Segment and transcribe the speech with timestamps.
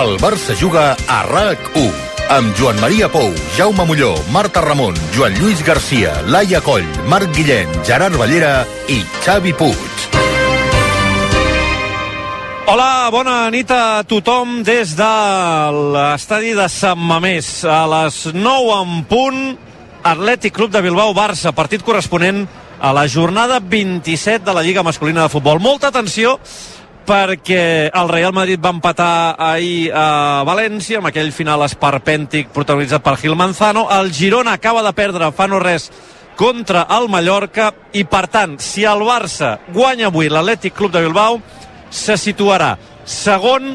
[0.00, 1.90] El Barça juga a RAC1
[2.32, 7.68] amb Joan Maria Pou, Jaume Molló, Marta Ramon, Joan Lluís Garcia, Laia Coll, Marc Guillén,
[7.84, 10.06] Gerard Ballera i Xavi Puig.
[12.70, 15.12] Hola, bona nit a tothom des de
[15.92, 17.52] l'estadi de Sant Mamés.
[17.68, 19.44] A les 9 en punt,
[20.00, 22.46] Atlètic Club de Bilbao-Barça, partit corresponent
[22.80, 25.60] a la jornada 27 de la Lliga Masculina de Futbol.
[25.60, 26.38] Molta atenció
[27.06, 33.16] perquè el Real Madrid va empatar ahir a València amb aquell final esperpèntic protagonitzat per
[33.20, 33.86] Gil Manzano.
[33.98, 35.90] El Girona acaba de perdre fa no res
[36.40, 41.40] contra el Mallorca i per tant, si el Barça guanya avui l'Atlètic Club de Bilbao
[41.90, 43.74] se situarà segon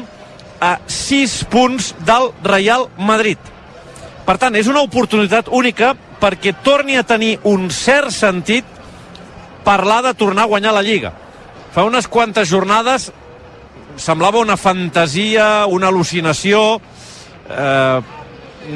[0.60, 3.38] a 6 punts del Real Madrid.
[4.26, 8.64] Per tant, és una oportunitat única perquè torni a tenir un cert sentit
[9.66, 11.12] parlar de tornar a guanyar la Lliga.
[11.76, 13.10] Fa unes quantes jornades
[14.00, 16.60] semblava una fantasia, una al·lucinació,
[17.52, 17.98] eh,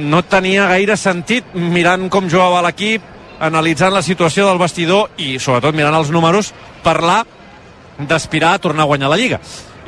[0.05, 3.07] no tenia gaire sentit mirant com jugava l'equip,
[3.41, 6.51] analitzant la situació del vestidor i sobretot mirant els números,
[6.85, 7.23] parlar
[7.97, 9.39] d'aspirar a tornar a guanyar la Lliga.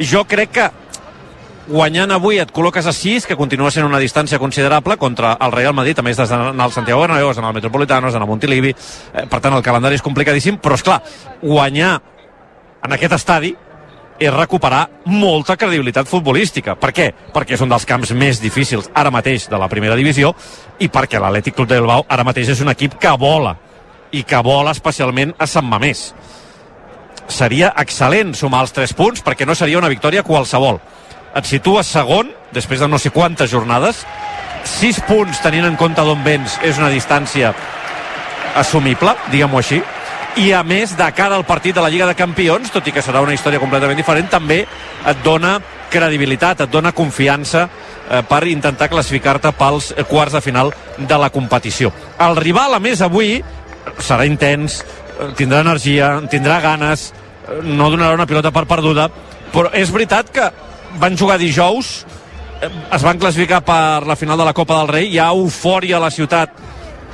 [0.01, 0.71] Jo crec que
[1.69, 5.77] guanyant avui et col·loques a 6, que continua sent una distància considerable contra el Real
[5.77, 9.27] Madrid, a més has d'anar al Santiago Bernabéu, d'anar al Metropolitano, d'anar al Montilivi, eh,
[9.29, 11.03] per tant el calendari és complicadíssim, però és clar,
[11.43, 12.01] guanyar
[12.85, 13.53] en aquest estadi
[14.23, 16.77] és recuperar molta credibilitat futbolística.
[16.79, 17.09] Per què?
[17.35, 20.33] Perquè és un dels camps més difícils ara mateix de la primera divisió
[20.79, 23.57] i perquè l'Atlètic Club de Bilbao ara mateix és un equip que vola
[24.13, 26.13] i que vola especialment a Sant Mamés.
[27.33, 30.81] Seria excel·lent sumar els 3 punts perquè no seria una victòria qualsevol.
[31.35, 34.05] Et situes segon, després de no sé quantes jornades,
[34.69, 37.55] 6 punts tenint en compte d'on vens és una distància
[38.55, 39.81] assumible, diguem-ho així,
[40.41, 43.03] i a més, de cara al partit de la Lliga de Campions, tot i que
[43.05, 45.59] serà una història completament diferent, també et dona
[45.93, 51.93] credibilitat, et dona confiança eh, per intentar classificar-te pels quarts de final de la competició.
[52.25, 53.37] El rival, a més, avui
[54.01, 54.81] serà intens,
[55.19, 59.11] eh, tindrà energia, tindrà ganes, eh, no donarà una pilota per perduda,
[59.53, 60.49] però és veritat que
[61.03, 62.07] van jugar dijous,
[62.63, 65.99] eh, es van classificar per la final de la Copa del Rei, hi ha eufòria
[65.99, 66.57] a la ciutat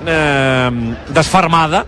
[0.06, 0.70] eh,
[1.10, 1.84] desfermada,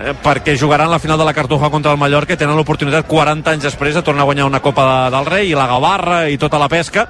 [0.00, 3.54] eh, perquè jugaran la final de la Cartuja contra el Mallorca i tenen l'oportunitat 40
[3.54, 6.38] anys després de tornar a guanyar una Copa de, del Rei i la Gavarra i
[6.40, 7.06] tota la pesca.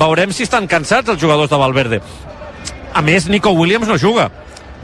[0.00, 2.00] Veurem si estan cansats els jugadors de Valverde.
[2.94, 4.30] A més, Nico Williams no juga.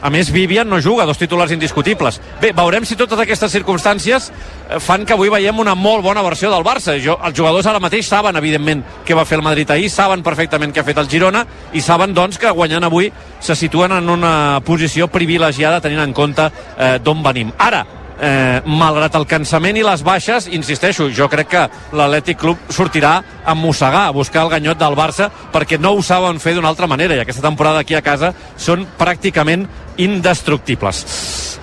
[0.02, 2.20] A més, Vivian no juga, dos titulars indiscutibles.
[2.40, 6.50] Bé, veurem si totes aquestes circumstàncies eh, fan que avui veiem una molt bona versió
[6.52, 6.98] del Barça.
[7.02, 10.74] Jo, els jugadors ara mateix saben, evidentment, què va fer el Madrid ahir, saben perfectament
[10.74, 14.32] què ha fet el Girona i saben, doncs, que guanyant avui se situen en una
[14.66, 17.54] posició privilegiada tenint en compte eh, d'on venim.
[17.56, 17.86] Ara,
[18.20, 21.64] eh, malgrat el cansament i les baixes, insisteixo, jo crec que
[21.96, 26.40] l'Atlètic Club sortirà a mossegar, a buscar el ganyot del Barça, perquè no ho saben
[26.40, 31.04] fer d'una altra manera, i aquesta temporada aquí a casa són pràcticament indestructibles.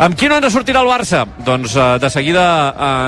[0.01, 1.23] Amb qui no ens sortirà el Barça?
[1.45, 2.43] Doncs eh, de seguida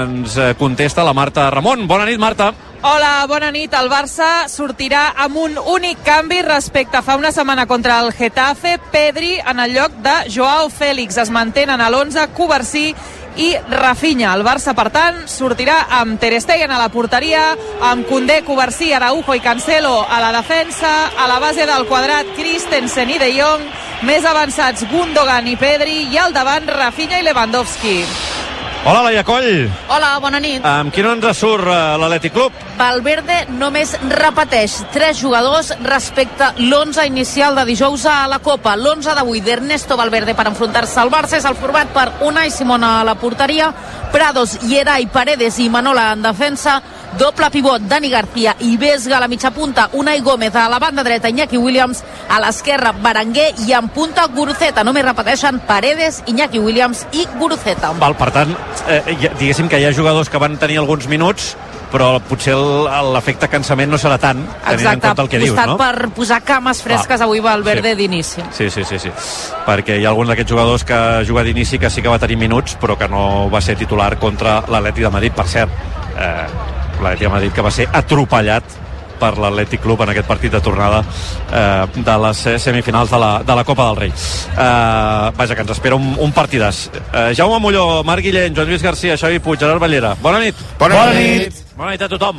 [0.06, 1.88] ens eh, contesta la Marta Ramon.
[1.88, 2.52] Bona nit, Marta.
[2.86, 3.74] Hola, bona nit.
[3.74, 8.78] El Barça sortirà amb un únic canvi respecte a fa una setmana contra el Getafe.
[8.94, 11.18] Pedri en el lloc de Joao Fèlix.
[11.18, 12.92] Es mantenen a l'11 Covarsí
[13.38, 14.34] i Rafinha.
[14.34, 17.52] El Barça, per tant, sortirà amb Ter Stegen a la porteria,
[17.82, 23.12] amb Koundé, Covarsí, Araujo i Cancelo a la defensa, a la base del quadrat Christensen
[23.12, 23.68] i De Jong,
[24.08, 28.00] més avançats Gundogan i Pedri, i al davant Rafinha i Lewandowski.
[28.86, 29.66] Hola, Laia Coll.
[29.90, 30.62] Hola, bona nit.
[30.62, 32.54] Amb qui no ens surt uh, l'Atlètic Club?
[32.78, 38.76] Valverde només repeteix tres jugadors respecte l'11 inicial de dijous a la Copa.
[38.78, 43.08] L'11 d'avui d'Ernesto Valverde per enfrontar-se al Barça és el format per Unai Simona a
[43.10, 43.72] la porteria,
[44.14, 46.78] Prados, Yeray, Paredes i Manola en defensa,
[47.18, 51.04] doble pivot Dani García i Vesga a la mitja punta, Unai Gómez a la banda
[51.04, 54.84] dreta, Iñaki Williams a l'esquerra, Berenguer i en punta Guruceta.
[54.84, 57.94] Només repeteixen Paredes, Iñaki Williams i Guruceta.
[58.00, 58.56] Val, per tant,
[58.88, 59.02] eh,
[59.40, 61.56] diguéssim que hi ha jugadors que van tenir alguns minuts
[61.96, 62.56] però potser
[63.14, 65.78] l'efecte cansament no serà tant, tenint Exacte, en compte el que dius, no?
[65.80, 67.28] per posar cames fresques Clar.
[67.28, 67.96] avui Valverde Sí.
[67.96, 68.42] d'inici.
[68.52, 69.12] Sí, sí, sí, sí.
[69.66, 72.76] Perquè hi ha alguns d'aquests jugadors que juga d'inici que sí que va tenir minuts,
[72.82, 75.70] però que no va ser titular contra l'Atleti de Madrid, per cert.
[76.20, 76.48] Eh,
[77.02, 78.82] L'Atleti de Madrid que va ser atropellat
[79.20, 83.56] per l'Atlètic Club en aquest partit de tornada eh, de les semifinals de la, de
[83.56, 84.12] la Copa del Rei.
[84.12, 86.86] Eh, vaja, que ens espera un, un partidàs.
[87.14, 90.16] Eh, Jaume Molló, Marc Guillén, Joan Lluís Garcia, Xavi Puig, Gerard Ballera.
[90.22, 90.60] Bona nit.
[90.80, 91.48] Bona, Bona nit.
[91.48, 91.65] nit.
[91.76, 92.38] Bona nit a tothom.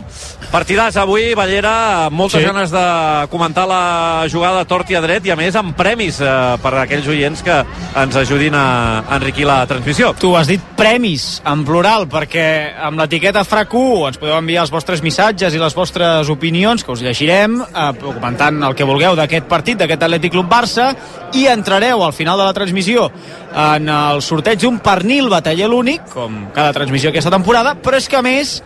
[0.48, 2.46] Partidàs avui, Ballera, moltes Sí.
[2.46, 6.56] ganes de comentar la jugada tort i a dret i a més amb premis eh,
[6.62, 7.66] per a aquells oients que
[8.00, 10.14] ens ajudin a enriquir la transmissió.
[10.18, 15.02] Tu has dit premis, en plural, perquè amb l'etiqueta FRAC1 ens podeu enviar els vostres
[15.02, 19.76] missatges i les vostres opinions, que us llegirem, eh, comentant el que vulgueu d'aquest partit,
[19.76, 20.96] d'aquest Atlètic Club Barça,
[21.34, 23.10] i entrareu al final de la transmissió
[23.54, 28.16] en el sorteig d'un pernil bataller únic, com cada transmissió aquesta temporada, però és que
[28.16, 28.62] a més,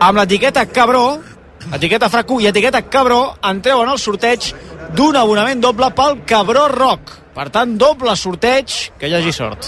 [0.00, 1.18] amb l'etiqueta Cabró,
[1.72, 4.52] etiqueta FRAC1 i etiqueta Cabró, entreu en el sorteig
[4.96, 7.14] d'un abonament doble pel Cabró Rock.
[7.36, 9.66] Per tant, doble sorteig, que hi hagi sort.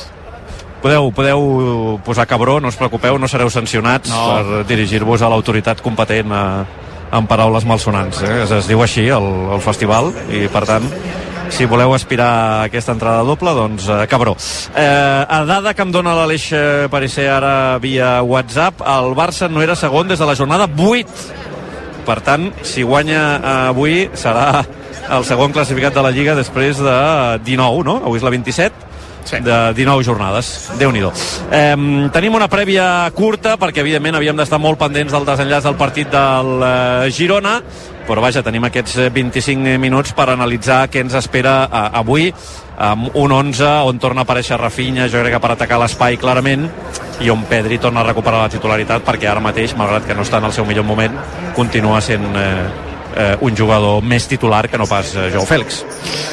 [0.78, 4.20] Podeu, podeu posar cabró, no us preocupeu, no sereu sancionats No.
[4.30, 6.42] per dirigir-vos a l'autoritat competent a,
[7.12, 8.22] en paraules malsonants.
[8.22, 8.44] Eh?
[8.44, 9.26] Es, es diu així, el,
[9.56, 10.86] el festival, i per tant,
[11.50, 14.36] si voleu aspirar a aquesta entrada doble, doncs eh, cabró.
[14.74, 16.50] Eh, a dada que em dona l'Aleix
[16.90, 21.08] Parisser ara via WhatsApp, el Barça no era segon des de la jornada 8.
[22.08, 24.64] Per tant, si guanya avui, serà
[25.12, 26.98] el segon classificat de la Lliga després de
[27.44, 27.98] 19, no?
[28.04, 28.88] Avui és la 27
[29.28, 29.36] Sí.
[29.44, 30.70] de 19 jornades.
[30.78, 31.02] déu nhi
[31.52, 36.08] eh, Tenim una prèvia curta, perquè evidentment havíem d'estar molt pendents del desenllaç del partit
[36.08, 37.60] del eh, Girona,
[38.08, 42.32] però vaja, tenim aquests eh, 25 minuts per analitzar què ens espera eh, avui.
[42.78, 46.68] Amb un 11 on torna a aparèixer Rafinha, jo crec que per atacar l'espai clarament,
[47.20, 50.38] i on Pedri torna a recuperar la titularitat perquè ara mateix, malgrat que no està
[50.38, 51.18] en el seu millor moment,
[51.58, 52.87] continua sent eh,
[53.18, 55.82] eh, un jugador més titular que no pas eh, Joao Fèlix.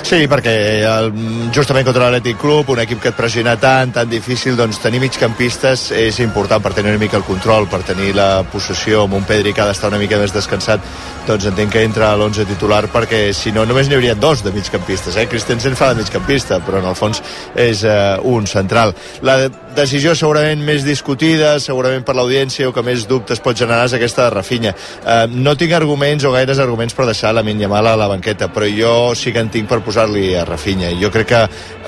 [0.06, 0.54] Sí, perquè
[0.86, 1.10] el,
[1.56, 5.90] justament contra l'Atlètic Club, un equip que et pressiona tant, tan difícil, doncs tenir migcampistes
[5.98, 9.54] és important per tenir una mica el control, per tenir la possessió amb un Pedri
[9.54, 10.86] que ha d'estar una mica més descansat,
[11.26, 14.54] doncs entenc que entra a l'11 titular perquè si no només n'hi hauria dos de
[14.54, 15.28] migcampistes, eh?
[15.32, 17.24] Christensen fa de migcampista, però en el fons
[17.56, 18.94] és eh, un central.
[19.26, 19.40] La
[19.76, 24.26] decisió segurament més discutida, segurament per l'audiència o que més dubtes pot generar és aquesta
[24.26, 24.74] de Rafinha.
[24.74, 28.68] Eh, no tinc arguments o gaires arguments per deixar la Yamal a la banqueta, però
[28.68, 30.92] jo sí que en tinc per posar-li a Rafinha.
[31.02, 31.42] Jo crec que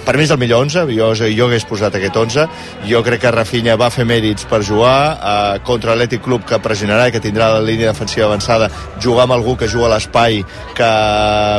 [0.07, 2.45] per mi és el millor 11, jo, jo hagués posat aquest 11.
[2.87, 7.09] Jo crec que Rafinha va fer mèrits per jugar eh, contra l'Atlètic Club que pressionarà
[7.09, 8.69] i que tindrà la línia defensiva avançada.
[9.03, 10.39] Jugar amb algú que juga a l'espai,
[10.77, 10.91] que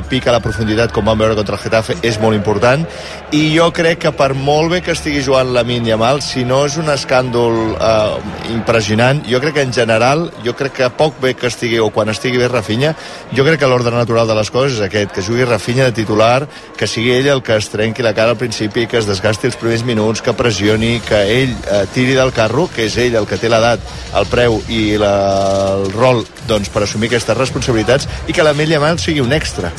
[0.08, 2.86] pica la profunditat, com vam veure contra el Getafe, és molt important.
[3.36, 6.76] I jo crec que per molt bé que estigui jugant la Yamal, si no és
[6.80, 11.48] un escàndol eh, impressionant, jo crec que en general, jo crec que poc bé que
[11.50, 12.94] estigui, o quan estigui bé Rafinha,
[13.34, 16.46] jo crec que l'ordre natural de les coses és aquest, que jugui Rafinha de titular,
[16.76, 19.58] que sigui ell el que es trenqui la cara al principi, que es desgasti els
[19.60, 23.38] primers minuts, que pressioni, que ell eh, tiri del carro, que és ell el que
[23.40, 23.84] té l'edat,
[24.18, 25.14] el preu i la,
[25.78, 29.70] el rol doncs, per assumir aquestes responsabilitats i que la Mella Mal sigui un extra.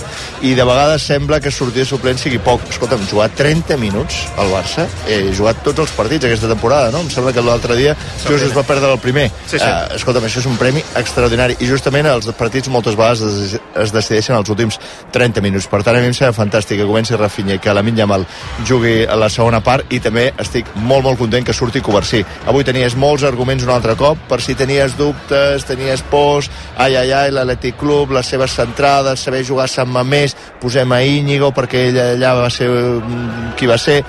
[0.45, 2.63] I de vegades sembla que sortir de suplent sigui poc.
[2.69, 7.03] Escolta'm, jugar 30 minuts al Barça, he jugat tots els partits aquesta temporada, no?
[7.05, 9.27] Em sembla que l'altre dia just es va perdre el primer.
[9.45, 9.65] Sí, sí.
[9.65, 14.37] Eh, escolta'm, això és un premi extraordinari i justament els partits moltes vegades es, decideixen
[14.37, 14.79] als últims
[15.13, 15.67] 30 minuts.
[15.69, 18.25] Per tant, a mi em sembla fantàstic que comenci Rafinha i que la Yamal
[18.67, 22.21] jugui a la segona part i també estic molt, molt content que surti Covarsí.
[22.47, 27.11] Avui tenies molts arguments un altre cop, per si tenies dubtes, tenies pors, ai, ai,
[27.11, 31.89] ai, l'Atlètic Club, les seves centrades, saber jugar a Sant Mamés, posem a Íñigo perquè
[31.89, 34.01] ell allà va ser mm, qui va ser.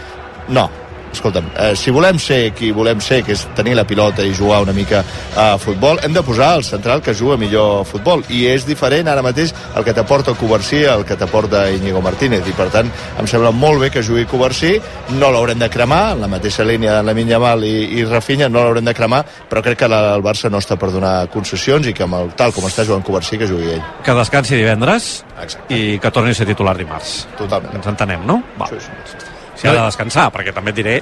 [0.50, 0.69] No,
[1.12, 4.62] escolta'm, eh, si volem ser qui volem ser, que és tenir la pilota i jugar
[4.62, 5.03] una mica
[5.37, 8.25] a futbol, hem de posar el central que juga millor a futbol.
[8.31, 12.47] I és diferent ara mateix el que t'aporta Covarsí el que t'aporta Íñigo Martínez.
[12.47, 14.77] I per tant, em sembla molt bé que jugui Covarsí,
[15.19, 18.65] no l'haurem de cremar, en la mateixa línia de la Yamal i, i Rafinha, no
[18.65, 21.94] l'haurem de cremar, però crec que la, el Barça no està per donar concessions i
[21.96, 23.82] que amb el, tal com està jugant Covarsí, que jugui ell.
[24.06, 25.75] Que descansi divendres Exacte.
[25.75, 27.27] i que torni a ser titular dimarts.
[27.39, 27.77] Totalment.
[27.81, 28.41] Ens entenem, no?
[28.61, 28.70] Va.
[28.73, 29.30] Sí, sí.
[29.60, 30.96] Si ha de descansar, perquè també et diré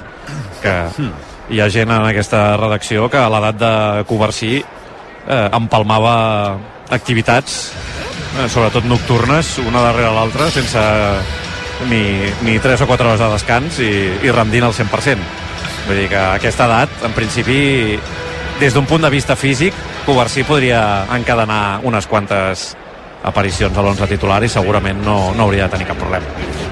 [0.59, 0.73] que
[1.49, 3.73] hi ha gent en aquesta redacció que a l'edat de
[4.09, 6.15] Covarsí eh, empalmava
[6.91, 7.59] activitats,
[8.35, 10.83] eh, sobretot nocturnes, una darrere l'altra, sense
[11.87, 12.03] ni,
[12.43, 13.93] ni 3 o 4 hores de descans i,
[14.27, 15.23] i rendint al 100%.
[15.87, 17.61] Vull dir que a aquesta edat, en principi,
[18.59, 19.73] des d'un punt de vista físic,
[20.05, 22.73] Covarsí podria encadenar unes quantes
[23.29, 26.25] aparicions a l'11 titular i segurament no, no hauria de tenir cap problema.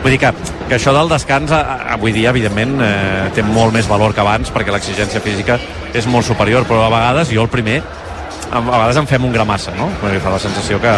[0.03, 0.31] Vull dir que,
[0.67, 4.73] que això del descans avui dia, evidentment, eh, té molt més valor que abans perquè
[4.73, 5.59] l'exigència física
[5.93, 7.81] és molt superior, però a vegades, jo el primer,
[8.51, 9.89] a, vegades em fem un gra massa, no?
[10.01, 10.93] Perquè fa la sensació que,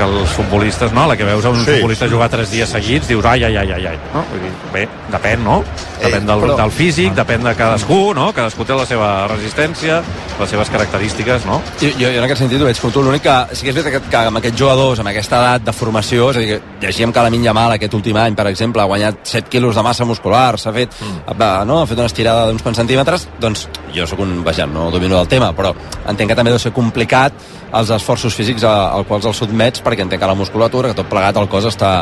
[0.00, 1.04] que els futbolistes, no?
[1.10, 1.70] La que veus a un Sí.
[1.76, 3.98] futbolista jugar tres dies seguits, dius ai, ai, ai, ai, ai.
[4.14, 4.24] No?
[4.30, 5.62] Vull dir, bé, depèn, no?
[6.00, 8.32] Depèn del, però- del físic, depèn de cadascú, no?
[8.32, 10.00] Cadascú té la seva resistència,
[10.40, 11.60] les seves característiques, no?
[11.80, 13.76] Jo, jo, jo en aquest sentit ho veig com tu, l'únic que sí que és
[13.76, 16.86] veritat que, que amb aquests jugadors, amb aquesta edat de formació, és a dir, que
[16.86, 19.82] llegíem que la Minya Mal aquest últim any, per exemple, ha guanyat 7 quilos de
[19.82, 21.66] massa muscular, s'ha fet, mm.
[21.66, 21.82] no?
[21.82, 25.28] ha fet una estirada d'uns quants centímetres, doncs jo sóc un, vaja, no domino del
[25.28, 25.74] tema, però
[26.08, 27.32] entenc que també deu ser complicat
[27.72, 31.36] els esforços físics als quals els sotmets perquè entenc que la musculatura, que tot plegat
[31.40, 31.92] el cos està,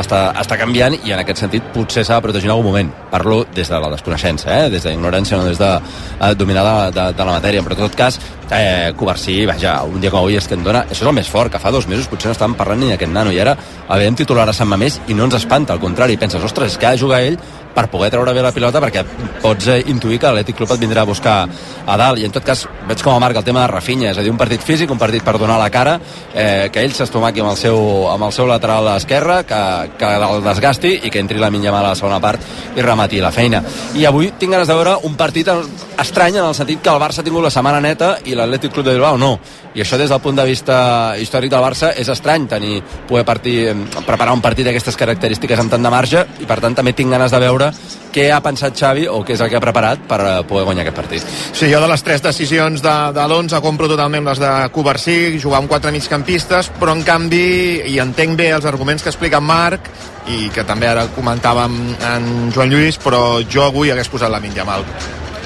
[0.00, 2.92] està, està canviant i en aquest sentit potser s'ha de protegir en algun moment.
[3.10, 4.70] Parlo des de la desconeixença, eh?
[4.70, 7.64] des de la ignorància, no des de eh, dominar de, de, de la matèria.
[7.66, 10.84] Però en tot cas, eh, Covarsí, vaja, un dia com avui és que en dona...
[10.88, 13.12] Això és el més fort, que fa dos mesos potser no estàvem parlant ni d'aquest
[13.12, 16.18] nano i ara el veiem titular a Sant Mamés i no ens espanta, al contrari,
[16.20, 17.38] penses, ostres, és que ha de jugar ell
[17.74, 19.02] per poder treure bé la pilota perquè
[19.42, 22.46] pots eh, intuir que l'Atlètic Club et vindrà a buscar a dalt i en tot
[22.46, 24.92] cas veig com a marca el tema de Rafinha és a dir, un partit físic,
[24.94, 25.96] un partit per donar la cara
[26.32, 27.78] eh, que ell s'estomaqui amb, el seu,
[28.12, 29.60] amb el seu lateral esquerre que,
[29.98, 33.32] que el desgasti i que entri la Minyamal a la segona part i remati la
[33.34, 33.62] feina.
[33.98, 37.22] I avui tinc ganes de veure un partit estrany en el sentit que el Barça
[37.22, 39.34] ha tingut la setmana neta i l'Atlètic Club de Bilbao no
[39.74, 40.76] i això des del punt de vista
[41.18, 43.58] històric del Barça és estrany tenir, poder partir,
[44.06, 47.34] preparar un partit d'aquestes característiques amb tant de marge i per tant també tinc ganes
[47.34, 47.70] de veure
[48.14, 50.84] què ha pensat Xavi o què és el que ha preparat per eh, poder guanyar
[50.84, 51.32] aquest partit.
[51.50, 55.62] Sí, jo de les tres decisions de, de l'11 compro totalment les de Covarsí, jugar
[55.62, 57.48] amb quatre migcampistes, però en canvi,
[57.90, 59.90] i entenc bé els arguments que explica Marc,
[60.30, 61.76] i que també ara comentàvem
[62.14, 64.86] en Joan Lluís, però jo avui hagués posat la Minyamal.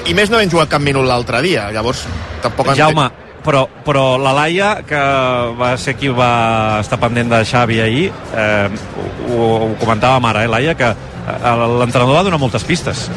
[0.07, 2.05] I més no hem jugat cap minut l'altre dia, llavors
[2.43, 2.79] tampoc entenc...
[2.79, 3.09] Jaume,
[3.43, 4.99] però, però la Laia, que
[5.59, 8.67] va ser qui va estar pendent de Xavi ahir, eh,
[9.29, 13.07] ho, ho comentàvem ara, eh, Laia, que eh, l'entrenador va donar moltes pistes.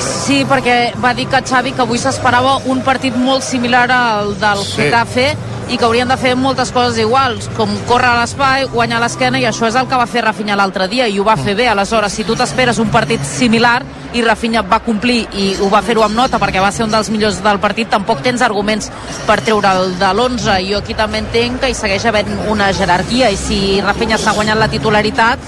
[0.00, 4.64] Sí, perquè va dir que Xavi que avui s'esperava un partit molt similar al del
[4.64, 4.82] sí.
[4.82, 5.30] Getafe
[5.70, 9.46] i que haurien de fer moltes coses iguals, com córrer a l'espai, guanyar l'esquena, i
[9.46, 11.68] això és el que va fer Rafinha l'altre dia, i ho va fer bé.
[11.70, 13.78] Aleshores, si tu t'esperes un partit similar
[14.12, 17.10] i Rafinha va complir i ho va fer-ho amb nota perquè va ser un dels
[17.10, 18.90] millors del partit, tampoc tens arguments
[19.26, 20.56] per treure'l de l'11.
[20.70, 24.58] Jo aquí també entenc que hi segueix havent una jerarquia, i si Rafinha s'ha guanyat
[24.58, 25.38] la titularitat,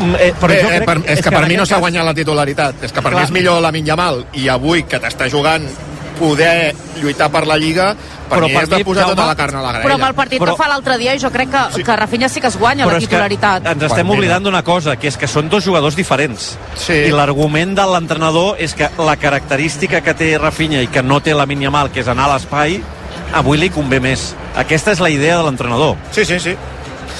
[0.00, 1.80] Eh, però Bé, jo eh, crec, per, és, que, en per mi no s'ha cas-
[1.82, 2.74] guanyat la titularitat.
[2.86, 3.20] És que per Clar.
[3.20, 5.66] mi és millor la Minyamal i avui que t'està jugant
[6.20, 7.94] poder lluitar per la Lliga,
[8.28, 9.86] per Però mi per és de mi, posar Jaume, tota la carn a la graella.
[9.88, 11.82] però amb el partit Però- que fa l'altre dia jo crec que, sí.
[11.82, 13.66] que Rafinha sí que es guanya la és que titularitat.
[13.66, 16.56] ens estem oblidant d'una cosa, que és que són dos jugadors diferents.
[16.76, 16.92] Sí.
[17.08, 21.34] I l'argument de l'entrenador és que la característica que té Rafinha i que no té
[21.34, 22.80] la Mal, que és anar a l'espai,
[23.34, 24.34] avui li convé més.
[24.56, 25.96] Aquesta és la idea de l'entrenador.
[26.12, 26.54] Sí, sí, sí.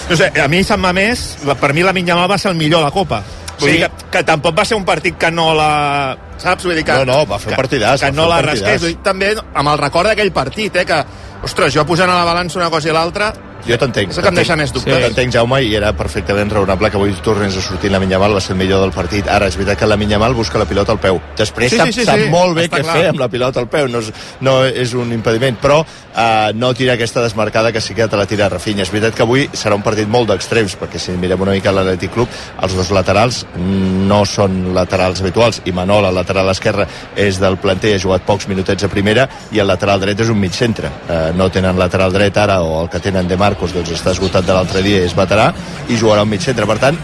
[0.08, 2.80] No sé, a mi Sant Mamés, la, per mi la Minyamal va ser el millor
[2.80, 3.22] de la Copa.
[3.60, 3.76] Vull Sí.
[3.76, 6.16] dir que, que tampoc va ser un partit que no la...
[6.38, 6.64] Saps?
[6.64, 8.86] Vull dir que, No, no, va fer un que- partidàs, Que va no la rasqués.
[9.04, 11.04] També amb el record d'aquell partit, eh, que,
[11.44, 13.32] ostres, jo posant a la balança una cosa i l'altra,
[13.66, 14.10] Jo t'entenc.
[14.10, 14.94] És el que em deixa més dubtós.
[14.96, 15.02] Sí.
[15.04, 18.54] T'entenc, Jaume, i era perfectament raonable que avui tornés a sortir la Minyamal, va ser
[18.56, 19.28] el millor del partit.
[19.28, 21.20] Ara, és veritat que la Minyamal busca la pilota al peu.
[21.36, 22.96] Després Sí, sap, sí, sí, sap sí, molt bé està què clar.
[22.96, 26.72] fer amb la pilota al peu, no és, no és un impediment, però eh, no
[26.74, 28.82] tira aquesta desmarcada que sí que te la tira Rafinha.
[28.82, 32.12] És veritat que avui serà un partit molt d'extrems, perquè si mirem una mica l'Atlètic
[32.14, 32.28] Club,
[32.62, 36.86] els dos laterals no són laterals habituals, i Manol, el lateral esquerre,
[37.16, 40.38] és del planter, ha jugat pocs minutets a primera, i el lateral dret és un
[40.40, 40.90] mig centre.
[41.08, 44.46] Eh, no tenen lateral dret ara, o el que tenen de Marcos, doncs està esgotat
[44.46, 45.50] de l'altre dia, és veterà,
[45.90, 46.68] i jugarà un mig centre.
[46.70, 46.98] Per tant,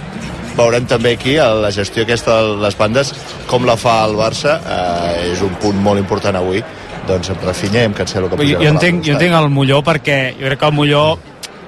[0.56, 3.12] veurem també aquí a la gestió aquesta de les bandes
[3.50, 6.62] com la fa el Barça eh, és un punt molt important avui
[7.06, 10.18] doncs amb Rafinha i amb Cancelo que Jo, jo, entenc, jo entenc el Molló perquè
[10.38, 11.02] jo crec que el Molló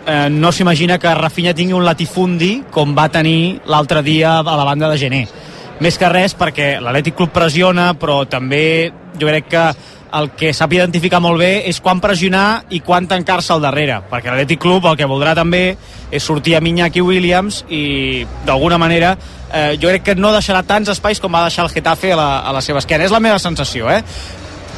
[0.09, 4.65] eh, no s'imagina que Rafinha tingui un latifundi com va tenir l'altre dia a la
[4.65, 5.27] banda de gener.
[5.85, 9.67] Més que res perquè l'Atlètic Club pressiona, però també jo crec que
[10.15, 14.31] el que sap identificar molt bé és quan pressionar i quan tancar-se al darrere, perquè
[14.31, 15.77] l'Atlètic Club el que voldrà també
[16.11, 19.17] és sortir a Iñaki Williams i d'alguna manera
[19.53, 22.29] eh, jo crec que no deixarà tants espais com va deixar el Getafe a la,
[22.41, 23.05] a la seva esquena.
[23.05, 24.03] És la meva sensació, eh?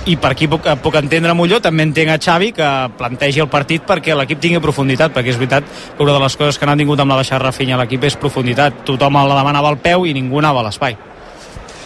[0.09, 3.85] i per aquí puc, puc entendre Molló, també entenc a Xavi que plantegi el partit
[3.87, 7.03] perquè l'equip tingui profunditat, perquè és veritat que una de les coses que n'han tingut
[7.05, 8.83] amb la baixada Rafinha a l'equip és profunditat.
[8.89, 10.97] Tothom la demanava al peu i ningú anava a l'espai.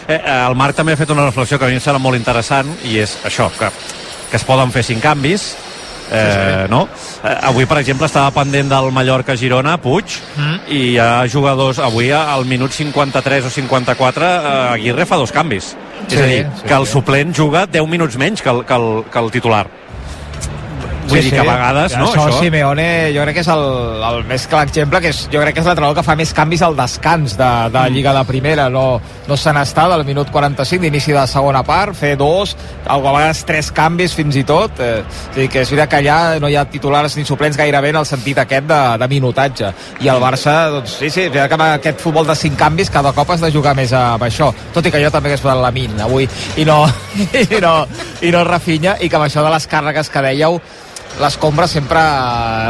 [0.07, 2.17] Eh, eh, el Marc també ha fet una reflexió que a mi em sembla molt
[2.19, 3.71] interessant i és això, que,
[4.29, 5.47] que es poden fer cinc canvis
[6.11, 6.67] eh, sí, sí.
[6.69, 6.83] no?
[7.23, 10.59] Eh, avui per exemple estava pendent del Mallorca-Girona Puig mm.
[10.69, 15.73] i hi ha jugadors avui al minut 53 o 54 eh, Aguirre fa dos canvis
[15.73, 18.77] sí, és a dir, sí, que el suplent juga 10 minuts menys que el, que
[18.77, 19.65] el, que el titular
[21.07, 22.43] Vull dir que a vegades, no, això, això?
[22.43, 23.65] Simeone, jo crec que és el,
[24.11, 26.65] el més clar exemple, que és, jo crec que és l'entrenador que fa més canvis
[26.65, 27.93] al descans de, de Mm.
[27.93, 31.95] Lliga de Primera, no, no se n'està del minut 45 d'inici de la segona part,
[31.97, 35.91] fer dos, a vegades tres canvis fins i tot, eh, és dir, que és veritat
[35.91, 39.09] que allà no hi ha titulars ni suplents gairebé en el sentit aquest de, de
[39.11, 39.71] minutatge,
[40.01, 42.91] i el Barça, doncs sí, sí, és veritat que amb aquest futbol de cinc canvis
[42.93, 45.61] cada cop has de jugar més amb això, tot i que jo també hagués posat
[45.61, 46.81] la min avui, i no,
[47.43, 47.75] i no,
[48.21, 50.59] i no Rafinha, i que amb això de les càrregues que dèieu,
[51.21, 52.01] l'escombra sempre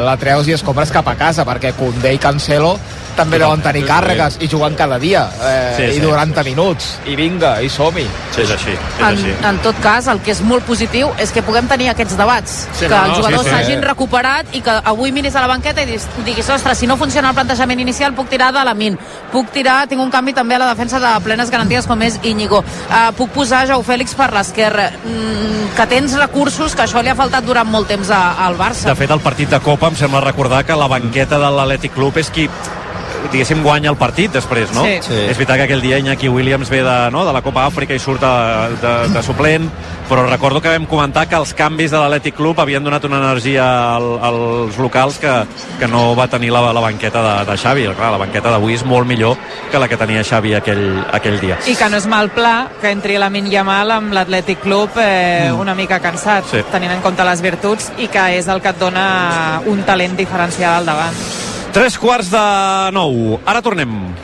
[0.05, 2.75] la treus i escombres cap a casa perquè Koundé i Cancelo
[3.15, 3.91] també deuen tenir sí, sí.
[3.93, 6.49] càrregues i jugant cada dia eh, Sí, sí, i 90 sí.
[6.49, 8.03] minuts i vinga, i som-hi
[8.35, 9.31] Sí, és així, és En, així.
[9.47, 12.85] en tot cas, el que és molt positiu és que puguem tenir aquests debats, Sí,
[12.85, 13.55] que no, els no, jugadors sí, sí.
[13.55, 17.31] s'hagin recuperat i que avui miris a la banqueta i diguis, ostres, si no funciona
[17.31, 18.99] el plantejament inicial puc tirar de la min,
[19.31, 22.59] puc tirar, tinc un canvi també a la defensa de plenes garanties com és Íñigo,
[22.65, 27.15] uh, puc posar Jau Fèlix per l'esquerra, mm, que tens recursos, que això li ha
[27.15, 28.89] faltat durant molt temps a, al Barça.
[28.91, 32.17] De fet, el partit de Copa em sembla recordar que la banqueta de l'Atlètic Club
[32.21, 32.49] és qui
[33.31, 34.85] diguéssim, guanya el partit després, no?
[34.85, 34.99] Sí.
[35.05, 35.17] Sí.
[35.29, 38.01] És veritat que aquell dia Iñaki Williams ve de, no, de la Copa Àfrica i
[38.01, 39.67] surt de, de, de suplent,
[40.09, 43.65] però recordo que vam comentar que els canvis de l'Atlètic Club havien donat una energia
[43.95, 45.33] al, als locals que,
[45.79, 47.87] que no va tenir la, la banqueta de, de Xavi.
[47.95, 49.39] Clar, la banqueta d'avui és molt millor
[49.75, 51.57] que la que tenia Xavi aquell, aquell dia.
[51.67, 55.75] I que no és mal pla que entri la Yamal amb l'Atlètic Club eh, una
[55.75, 56.63] mica cansat, Sí.
[56.71, 60.75] tenint en compte les virtuts i que és el que et dona un talent diferencial
[60.79, 61.13] al davant.
[61.73, 63.37] Tres quarts de nou.
[63.45, 64.15] Ara tornem.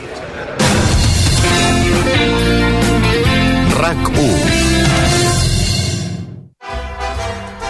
[3.76, 4.62] RAC 1.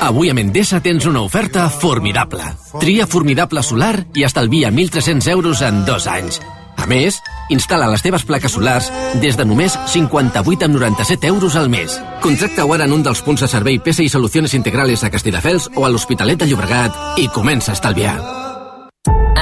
[0.02, 2.44] Avui a Mendesa tens una oferta formidable.
[2.78, 6.40] Tria formidable solar i estalvia 1.300 euros en dos anys.
[6.82, 7.20] A més,
[7.54, 8.90] instal·la les teves plaques solars
[9.22, 11.94] des de només 58 amb 97 euros al mes.
[12.24, 15.92] Contracta-ho ara en un dels punts de servei PSI Soluciones Integrales a Castelldefels o a
[15.92, 18.18] l'Hospitalet de Llobregat i comença a estalviar.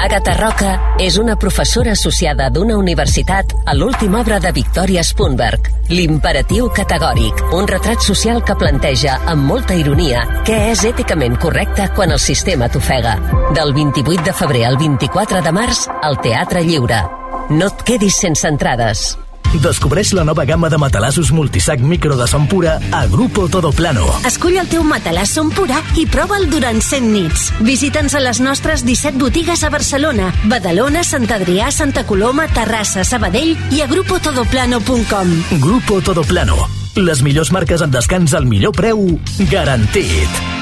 [0.01, 0.71] Agatha Roca
[1.01, 7.67] és una professora associada d'una universitat a l'última obra de Victoria Spunberg, L'imperatiu categòric, un
[7.67, 13.17] retrat social que planteja amb molta ironia què és èticament correcte quan el sistema t'ofega.
[13.57, 17.20] Del 28 de febrer al 24 de març, al Teatre Lliure.
[17.50, 19.19] No et quedis sense entrades.
[19.59, 24.07] Descobreix la nova gamma de matalassos multisac micro de son pura a Grupo Todo Plano.
[24.28, 27.49] Escull el teu matalàs Som Pura i prova'l durant 100 nits.
[27.66, 33.57] Visita'ns a les nostres 17 botigues a Barcelona, Badalona, Sant Adrià, Santa Coloma, Terrassa, Sabadell
[33.75, 35.35] i a grupotodoplano.com.
[35.59, 36.62] Grupo Todo Plano.
[36.95, 39.02] Les millors marques en descans al millor preu
[39.50, 40.60] garantit.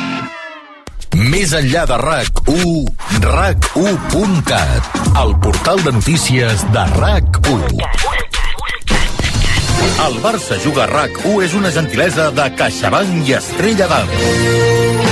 [1.17, 2.85] Més enllà de RAC1,
[3.25, 7.79] RAC1.cat, el portal de notícies de RAC1.
[10.07, 15.08] El Barça juga a RAC1 és una gentilesa de CaixaBank i Estrella d'Am.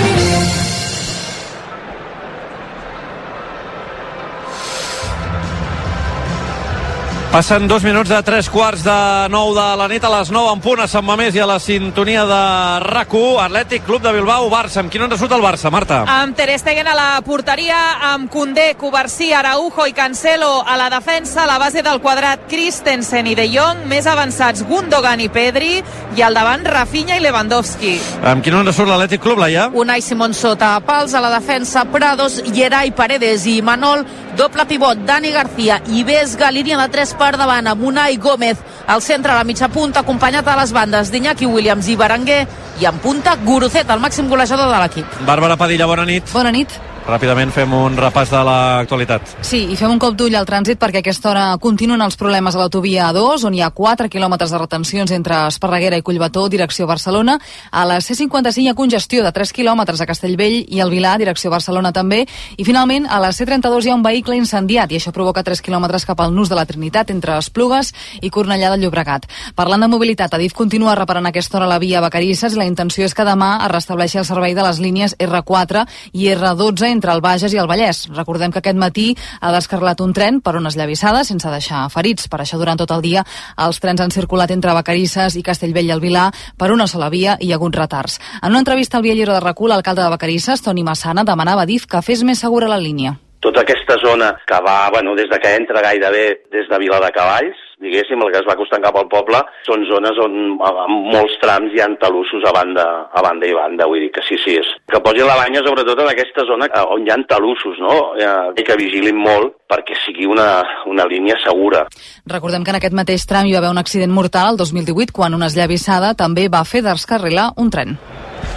[7.36, 8.92] Passen dos minuts de tres quarts de
[9.28, 11.58] nou de la nit a les nou en punt a Sant Mamés i a la
[11.60, 12.38] sintonia de
[12.80, 14.80] RAC1, Atlètic Club de Bilbao, Barça.
[14.80, 15.98] Amb qui no en resulta el Barça, Marta?
[16.08, 17.76] Amb Ter Stegen a la porteria,
[18.14, 23.28] amb Koundé, Covarsí, Araujo i Cancelo a la defensa, a la base del quadrat Christensen
[23.28, 25.82] i De Jong, més avançats Gundogan i Pedri,
[26.16, 27.98] i al davant Rafinha i Lewandowski.
[28.32, 29.68] Amb qui no en surt l'Atlètic Club, Laia?
[29.76, 34.08] Unai Simón sota pals a la defensa, Prados, Gerai Paredes i Manol,
[34.40, 39.02] doble pivot, Dani García i Vesga, línia de 3 per davant amb Unai Gómez al
[39.02, 42.42] centre a la mitja punta, acompanyat a les bandes d'Iñaki Williams i Berenguer
[42.80, 45.22] i en punta Gurucet, el màxim golejador de l'equip.
[45.26, 46.30] Bàrbara Padilla, bona nit.
[46.32, 46.76] Bona nit.
[47.06, 49.36] Ràpidament fem un repàs de l'actualitat.
[49.46, 52.58] Sí, i fem un cop d'ull al trànsit perquè aquesta hora continuen els problemes a
[52.58, 57.36] l'autovia A2, on hi ha 4 quilòmetres de retencions entre Esparreguera i Collbató, direcció Barcelona.
[57.70, 61.52] A la C55 hi ha congestió de 3 quilòmetres a Castellvell i el Vilar, direcció
[61.52, 62.24] Barcelona també.
[62.56, 66.08] I finalment, a la C32 hi ha un vehicle incendiat i això provoca 3 quilòmetres
[66.10, 69.30] cap al nus de la Trinitat entre Esplugues i Cornellà del Llobregat.
[69.54, 73.14] Parlant de mobilitat, Adif continua reparant aquesta hora la via Vacarisses i la intenció és
[73.14, 75.86] que demà es restableixi el servei de les línies R4
[76.18, 78.06] i R12 entre el Bages i el Vallès.
[78.16, 82.30] Recordem que aquest matí ha descarrelat un tren per unes llavissades sense deixar ferits.
[82.32, 83.24] Per això durant tot el dia
[83.66, 87.36] els trens han circulat entre Vacarisses i Castellvell i el Vilar per una sola via
[87.40, 88.18] i hi ha hagut retards.
[88.42, 91.86] En una entrevista al Viallero de Recul, l'alcalde de Vacarisses, Toni Massana, demanava a DIF
[91.86, 95.52] que fes més segura la línia tota aquesta zona que va, bueno, des de que
[95.54, 99.08] entra gairebé des de Vila de Cavalls, diguéssim, el que es va acostant cap al
[99.12, 103.54] poble, són zones on en molts trams hi ha talussos a banda, a banda i
[103.56, 104.70] banda, vull dir que sí, sí, és.
[104.90, 107.98] Que posi la banya sobretot en aquesta zona on hi ha talussos, no?
[108.16, 111.86] I que vigilin molt perquè sigui una, una línia segura.
[112.30, 115.36] Recordem que en aquest mateix tram hi va haver un accident mortal el 2018 quan
[115.36, 117.98] una esllavissada també va fer descarrilar un tren.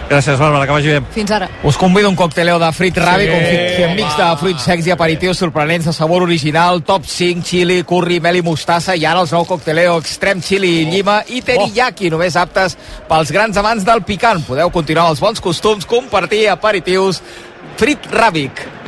[0.10, 1.02] Gràcies, Bàrbara, que vagi bé.
[1.13, 1.48] Fins ara.
[1.63, 4.88] Us convido a un cocteleo de frit ràbic, Sí, un frit mix de fruits secs
[4.88, 9.22] i aperitius sorprenents de sabor original, top 5, chili, curri, mel i mostassa, i ara
[9.22, 12.76] els nou cocteleo extrem chili i llima i teriyaki, només aptes
[13.08, 14.41] pels grans amants del picant.
[14.50, 17.22] Podeu continuar els bons costums, compartir aperitius,
[17.78, 18.79] frit ràbic.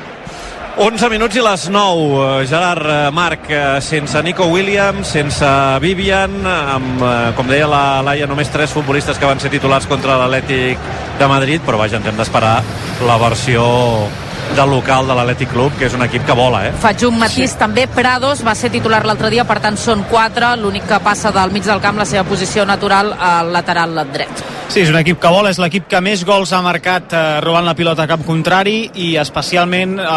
[0.78, 2.42] 11 minuts i les 9.
[2.42, 5.46] Eh, Gerard, eh, Marc, eh, sense Nico Williams, sense
[5.82, 7.04] Vivian, amb,
[7.36, 10.80] com deia la Laia, només tres futbolistes que van ser titulars contra l'Atlètic
[11.20, 12.62] de Madrid, però vaja, ens hem d'esperar
[13.06, 14.08] la versió
[14.56, 16.72] del local de l'Atlètic Club, que és un equip que vola, eh?
[16.82, 17.60] Faig un matís sí.
[17.60, 21.54] també, Prados va ser titular l'altre dia, per tant són quatre, l'únic que passa del
[21.56, 24.44] mig del camp la seva posició natural al lateral dret.
[24.72, 27.66] Sí, és un equip que vol, és l'equip que més gols ha marcat eh, robant
[27.68, 30.08] la pilota a camp contrari i especialment eh,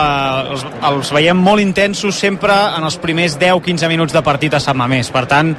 [0.54, 4.78] els, els veiem molt intensos sempre en els primers 10-15 minuts de partit a Sant
[4.78, 5.10] Mamés.
[5.10, 5.50] Per tant,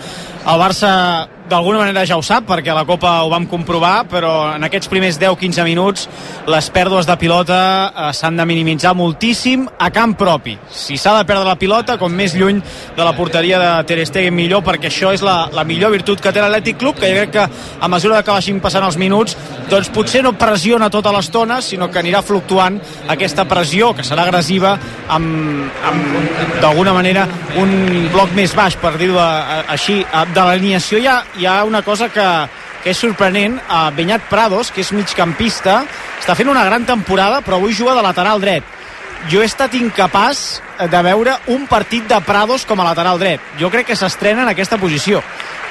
[0.46, 0.94] el Barça
[1.50, 4.90] d'alguna manera ja ho sap perquè a la Copa ho vam comprovar però en aquests
[4.92, 6.08] primers 10-15 minuts
[6.50, 10.56] les pèrdues de pilota eh, s'han de minimitzar moltíssim a camp propi.
[10.70, 12.62] Si s'ha de perdre la pilota com més lluny
[12.96, 16.34] de la porteria de Ter Stegen millor perquè això és la, la millor virtut que
[16.34, 19.38] té l'Atlètic Club que jo crec que a mesura que vagin passant els minuts
[19.70, 22.80] doncs potser no pressiona tota l'estona sinó que anirà fluctuant
[23.12, 24.76] aquesta pressió que serà agressiva
[25.14, 27.28] amb, amb d'alguna manera
[27.62, 30.02] un bloc més baix per dir-ho eh, així
[30.34, 31.00] de l'alineació.
[31.06, 32.28] Ha, hi ha una cosa que,
[32.84, 35.82] que és sorprenent, a Benyat Prados, que és migcampista,
[36.20, 38.74] està fent una gran temporada, però avui juga de lateral dret.
[39.32, 43.42] Jo he estat incapaç de veure un partit de Prados com a lateral dret.
[43.60, 45.24] Jo crec que s'estrena en aquesta posició.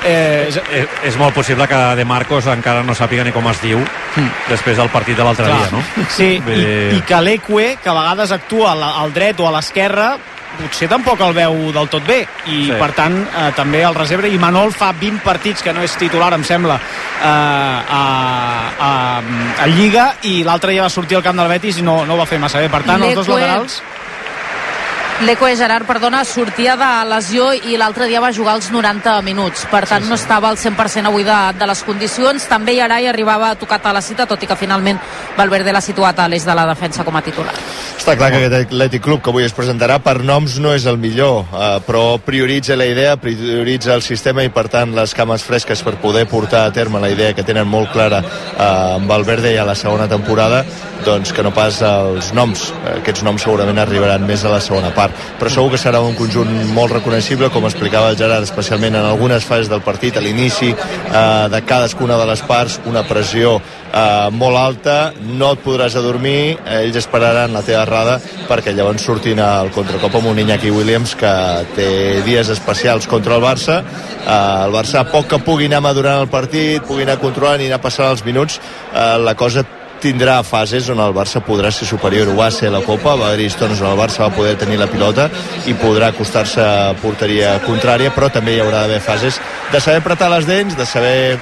[0.05, 3.61] Eh, és, és, és molt possible que De Marcos encara no sàpiga ni com es
[3.63, 4.27] diu mm.
[4.51, 5.81] després del partit de l'altre dia, no?
[6.13, 6.57] Sí, Bé...
[6.59, 10.11] i, i que l'Eque, que a vegades actua al, al dret o a l'esquerra,
[10.59, 12.77] potser tampoc el veu del tot bé i sí.
[12.79, 16.33] per tant eh, també el reserva i Manol fa 20 partits que no és titular
[16.37, 18.05] em sembla eh, a,
[18.89, 18.93] a,
[19.65, 22.23] a Lliga i l'altre dia va sortir al camp del Betis i no, no ho
[22.23, 23.83] va fer massa bé per tant els dos laterals
[25.23, 29.63] L'Eco Gerard, perdona, sortia de lesió i l'altre dia va jugar els 90 minuts.
[29.71, 30.11] Per tant, sí, sí.
[30.11, 32.47] no estava al 100% avui de, de les condicions.
[32.51, 34.99] També Arai arribava tocat a la cita, tot i que finalment
[35.39, 37.55] Valverde l'ha situat a l'eix de la defensa com a titular.
[37.95, 40.99] Està clar que aquest Atlètic Club que avui es presentarà per noms no és el
[41.01, 45.81] millor, eh, però prioritza la idea, prioritza el sistema i per tant les cames fresques
[45.87, 49.63] per poder portar a terme la idea que tenen molt clara eh, amb Valverde ja
[49.63, 50.65] a la segona temporada
[51.05, 52.71] doncs que no pas els noms.
[52.95, 55.04] Aquests noms segurament arribaran més a la segona part.
[55.39, 59.45] Però segur que serà un conjunt molt reconeixible, com explicava el Gerard, especialment en algunes
[59.45, 64.59] fases del partit, a l'inici eh, de cadascuna de les parts, una pressió eh, molt
[64.59, 64.97] alta,
[65.39, 70.33] no et podràs adormir, ells esperaran la teva errada perquè llavors surtin al contracop amb
[70.33, 71.35] un Iñaki Williams que
[71.77, 71.89] té
[72.27, 73.81] dies especials contra el Barça.
[74.25, 77.83] Eh, el Barça, poc que pugui anar madurant el partit, pugui anar controlant i anar
[77.85, 78.61] passant els minuts,
[78.93, 79.65] eh, la cosa
[80.05, 82.29] tindrà fases on el Barça podrà ser superior.
[82.29, 84.89] Ho va ser la Copa, va haver-hi estones on el Barça va poder tenir la
[84.91, 85.31] pilota
[85.71, 89.41] i podrà acostar-se a porteria contrària, però també hi haurà d'haver fases
[89.73, 91.39] de saber apretar les dents, de saber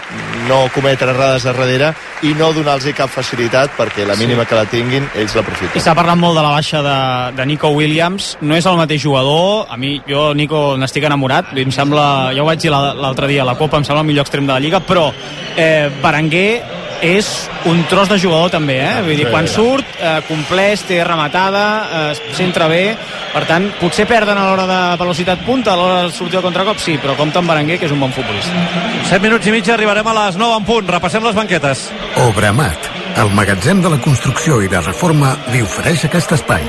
[0.49, 4.51] no cometre errades a darrere i no donar-los cap facilitat perquè la mínima sí.
[4.51, 5.79] que la tinguin ells l'aprofiten.
[5.79, 6.99] I s'ha parlat molt de la baixa de,
[7.39, 11.75] de Nico Williams, no és el mateix jugador, a mi, jo Nico n'estic enamorat, em
[11.75, 12.05] sembla,
[12.37, 14.55] ja ho vaig dir l'altre dia a la Copa, em sembla el millor extrem de
[14.55, 15.09] la Lliga, però
[15.57, 17.29] eh, Berenguer és
[17.67, 19.03] un tros de jugador també, eh?
[19.03, 21.65] Vull dir, quan surt, eh, compleix, té rematada,
[22.13, 22.97] eh, centra bé,
[23.33, 26.79] per tant, potser perden a l'hora de velocitat punta, a l'hora de sortir al contracop,
[26.79, 28.53] sí, però compta amb Berenguer, que és un bon futbolista.
[29.11, 30.89] 7 minuts i mig arribarem a les 9 en punt.
[30.89, 31.89] Repassem les banquetes.
[32.29, 36.63] Obramat, el magatzem de la construcció i la reforma, li ofereix aquest espai.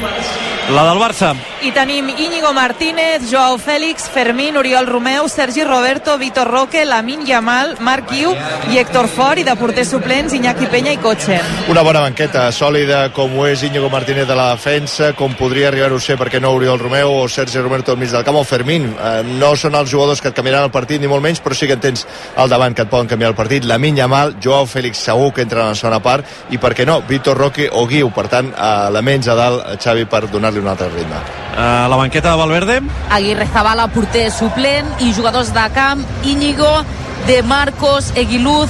[0.71, 1.35] La del Barça.
[1.61, 7.75] I tenim Íñigo Martínez, Joao Fèlix, Fermín, Oriol Romeu, Sergi Roberto, Vitor Roque, Lamin Yamal,
[7.79, 8.31] Marc Iu
[8.71, 11.39] i Héctor Fort i de porters suplents Iñaki Peña i Cotxe.
[11.71, 15.99] Una bona banqueta, sòlida com ho és Íñigo Martínez de la defensa, com podria arribar-ho
[15.99, 18.87] ser perquè no Oriol Romeu o Sergi Roberto al mig del camp o Fermín.
[18.95, 21.67] Eh, no són els jugadors que et canviaran el partit ni molt menys, però sí
[21.67, 23.67] que en tens al davant que et poden canviar el partit.
[23.67, 27.01] Lamin Yamal, Joao Fèlix segur que entra en la segona part i per què no,
[27.07, 28.11] Vitor Roque o Guiu.
[28.15, 31.17] Per tant, elements a dalt, Xavi, per donar-li un altre ritme.
[31.53, 32.81] Uh, la banqueta de Valverde.
[33.11, 36.83] Aguirre Zabala, porter suplent i jugadors de camp, Íñigo,
[37.27, 38.69] De Marcos, Eguiluz,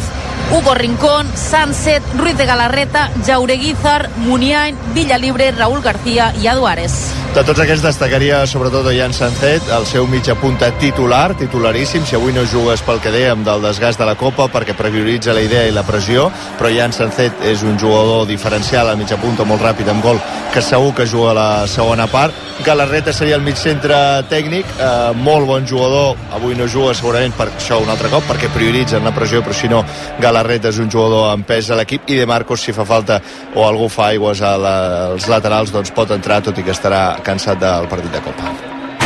[0.54, 6.94] Hugo Rincón, Sunset, Ruiz de Galarreta, Jaureguizar, Muniain, Villalibre, Raúl García i Aduares.
[7.34, 12.30] De tots aquests destacaria sobretot Ollán Sancet, el seu mitja punta titular, titularíssim, si avui
[12.36, 15.74] no jugues pel que dèiem del desgast de la Copa perquè prioritza la idea i
[15.74, 16.28] la pressió,
[16.60, 20.22] però Ollán Sancet és un jugador diferencial a mitja punta molt ràpid amb gol,
[20.54, 22.38] que segur que juga a la segona part.
[22.64, 23.98] Galarreta seria el mig centre
[24.30, 28.54] tècnic, eh, molt bon jugador, avui no juga segurament per això un altre cop, perquè
[28.54, 29.82] prioritzen la pressió, però si no,
[30.22, 33.22] Galarreta és un jugador amb pes a l'equip, i De Marcos, si fa falta
[33.56, 37.88] o algú fa aigües als laterals, doncs pot entrar, tot i que estarà cansat del
[37.88, 38.54] partit de Copa.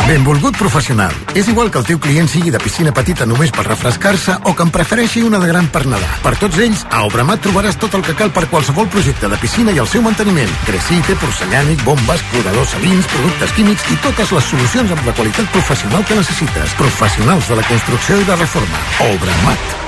[0.08, 1.12] Benvolgut professional.
[1.36, 4.64] És igual que el teu client sigui de piscina petita només per refrescar-se o que
[4.64, 6.14] en prefereixi una de gran per nedar.
[6.22, 9.74] Per tots ells, a Obramat trobaràs tot el que cal per qualsevol projecte de piscina
[9.76, 10.54] i el seu manteniment.
[10.64, 16.08] Gresite, porcellànic, bombes, cloradors salins, productes químics i totes les solucions amb la qualitat professional
[16.08, 16.72] que necessites.
[16.80, 18.80] Professionals de la construcció i la reforma.
[19.10, 19.87] Obramat.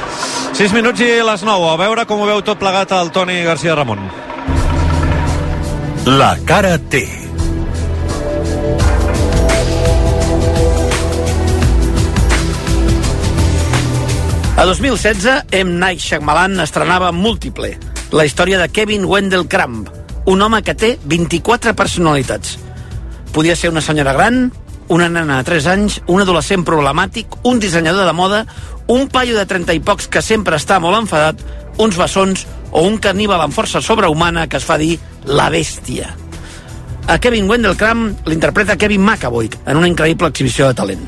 [0.61, 1.69] 6 minuts i les 9.
[1.73, 4.03] A veure com ho veu tot plegat el Toni García Ramon.
[6.05, 7.01] La cara té.
[14.61, 15.79] A 2016, M.
[15.81, 17.79] Night Shyamalan estrenava Múltiple,
[18.13, 19.89] la història de Kevin Wendell Crumb,
[20.29, 22.59] un home que té 24 personalitats.
[23.33, 24.51] Podia ser una senyora gran,
[24.91, 28.41] una nena de 3 anys, un adolescent problemàtic, un dissenyador de moda,
[28.91, 31.45] un paio de 30 i pocs que sempre està molt enfadat,
[31.79, 34.97] uns bessons o un caníbal amb força sobrehumana que es fa dir
[35.31, 36.11] la bèstia.
[37.07, 41.07] A Kevin Wendell Crumb l'interpreta Kevin McAvoy en una increïble exhibició de talent.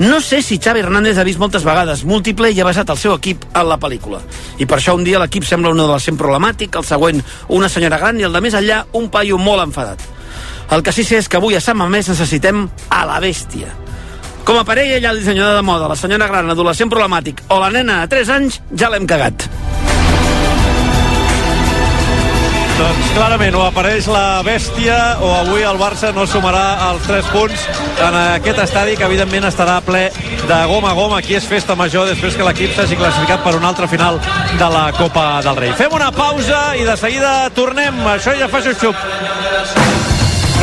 [0.00, 3.12] No sé si Xavi Hernández ha vist moltes vegades múltiple i ha basat el seu
[3.14, 4.24] equip en la pel·lícula.
[4.58, 7.20] I per això un dia l'equip sembla un adolescent problemàtic, el següent
[7.52, 10.13] una senyora gran i el de més enllà un paio molt enfadat.
[10.70, 13.72] El que sí sé és que avui a Sant Mamés necessitem a la bèstia.
[14.44, 17.70] Com a parella ha el dissenyador de moda, la senyora gran, adolescent problemàtic o la
[17.72, 19.48] nena de 3 anys, ja l'hem cagat.
[22.74, 27.66] Doncs clarament, o apareix la bèstia o avui el Barça no sumarà els 3 punts
[28.02, 30.08] en aquest estadi que evidentment estarà ple
[30.48, 31.20] de goma a goma.
[31.22, 34.18] Aquí és festa major després que l'equip s'hagi classificat per una altra final
[34.58, 35.76] de la Copa del Rei.
[35.78, 38.02] Fem una pausa i de seguida tornem.
[38.16, 40.03] Això ja fa xup-xup.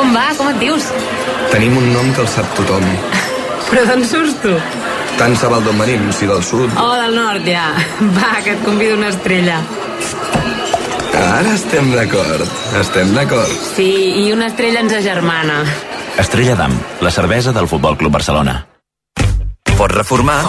[0.00, 0.30] Com va?
[0.38, 0.86] Com et dius?
[1.52, 2.86] Tenim un nom que el sap tothom.
[3.68, 4.54] Però d'on surts tu?
[5.20, 6.72] Tant se val d'on venim, si del sud.
[6.80, 7.66] Oh, del nord, ja.
[8.16, 9.60] Va, que et convido una estrella.
[11.20, 12.48] Ara estem d'acord.
[12.80, 13.52] Estem d'acord.
[13.76, 13.92] Sí,
[14.24, 15.60] i una estrella ens agermana.
[16.16, 18.69] Estrella d'Am, la cervesa del Futbol Club Barcelona.
[19.80, 20.42] Pots reformar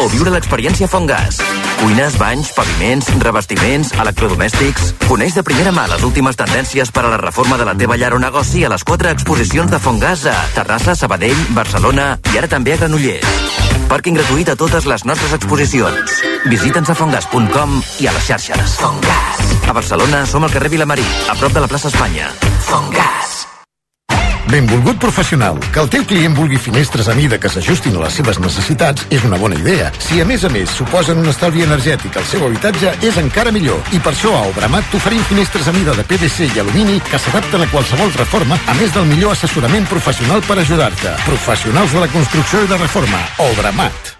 [0.00, 1.42] o viure l'experiència Fongas.
[1.82, 4.94] Cuines, banys, paviments, revestiments, electrodomèstics...
[5.04, 8.14] Coneix de primera mà les últimes tendències per a la reforma de la teva llar
[8.16, 12.72] o negoci a les quatre exposicions de Fongas a Terrassa, Sabadell, Barcelona i ara també
[12.72, 13.58] a Granollers.
[13.92, 16.20] Pàrquing gratuït a totes les nostres exposicions.
[16.48, 18.78] Visita'ns a fongas.com i a les xarxes.
[18.80, 19.56] Fongas.
[19.68, 22.32] A Barcelona som al carrer Vilamarí, a prop de la plaça Espanya.
[22.70, 23.37] Fongas.
[24.50, 25.58] Benvolgut professional.
[25.72, 29.24] Que el teu client vulgui finestres a mida que s'ajustin a les seves necessitats és
[29.28, 29.90] una bona idea.
[30.00, 33.82] Si a més a més suposen un estalvi energètic al seu habitatge, és encara millor.
[33.92, 37.66] I per això a Obramat t'oferim finestres a mida de PVC i alumini que s'adapten
[37.66, 41.18] a qualsevol reforma, a més del millor assessorament professional per ajudar-te.
[41.26, 43.20] Professionals de la construcció i de reforma.
[43.50, 44.14] Obramat.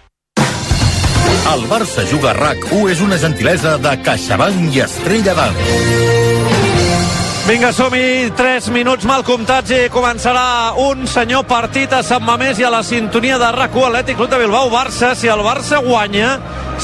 [1.49, 6.38] El Barça juga a RAC1 és una gentilesa de CaixaBank i Estrella d'Am.
[7.49, 12.65] Vinga, som-hi, 3 minuts mal comptats i començarà un senyor partit a Sant Mamés i
[12.67, 15.15] a la sintonia de RAC1 Atlètic Club de Bilbao Barça.
[15.17, 16.35] Si el Barça guanya,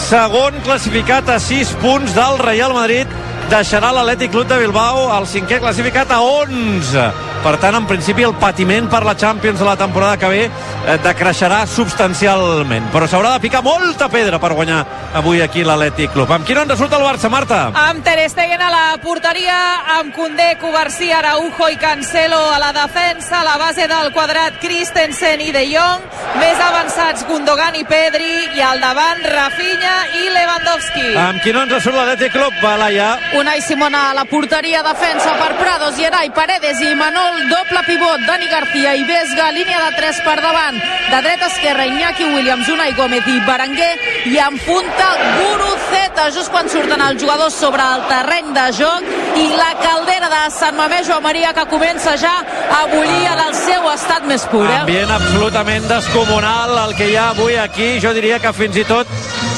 [0.08, 3.14] segon classificat a 6 punts del Real Madrid,
[3.50, 7.08] deixarà l'Atlètic Club de Bilbao el cinquè classificat a 11.
[7.46, 10.96] Per tant, en principi, el patiment per la Champions de la temporada que ve eh,
[11.04, 12.88] decreixerà substancialment.
[12.90, 14.80] Però s'haurà de picar molta pedra per guanyar
[15.20, 16.32] avui aquí l'Atlètic Club.
[16.34, 17.60] Amb quin ens surt el Barça, Marta?
[17.84, 19.60] Amb Ter Stegen a la porteria,
[20.00, 25.46] amb Condé, Covarsí, Araujo i Cancelo a la defensa, a la base del quadrat Christensen
[25.46, 26.10] i De Jong,
[26.42, 31.08] més avançats Gundogan i Pedri, i al davant Rafinha i Lewandowski.
[31.28, 33.14] Amb quin ens surt l'Atlètic Club, Laia?
[33.36, 38.48] Unai Simona a la porteria, defensa per Prados, Gerai, Paredes i Manol doble pivot, Dani
[38.48, 42.94] García i Vesga, línia de 3 per davant, de dreta a esquerra, Iñaki Williams, Unai
[42.96, 43.92] Gómez i Berenguer,
[44.32, 49.50] i en punta Guruceta, just quan surten els jugadors sobre el terreny de joc, i
[49.60, 52.38] la caldera de Sant Mamés Joan Maria que comença ja
[52.72, 54.64] a bullir en el seu estat més pur.
[54.64, 54.80] Eh?
[54.86, 57.98] Ambient absolutament descomunal el que hi ha avui aquí.
[58.00, 59.12] Jo diria que fins i tot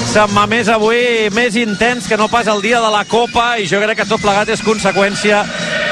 [0.07, 3.81] Sant Mamés avui més intens que no pas el dia de la Copa i jo
[3.83, 5.41] crec que tot plegat és conseqüència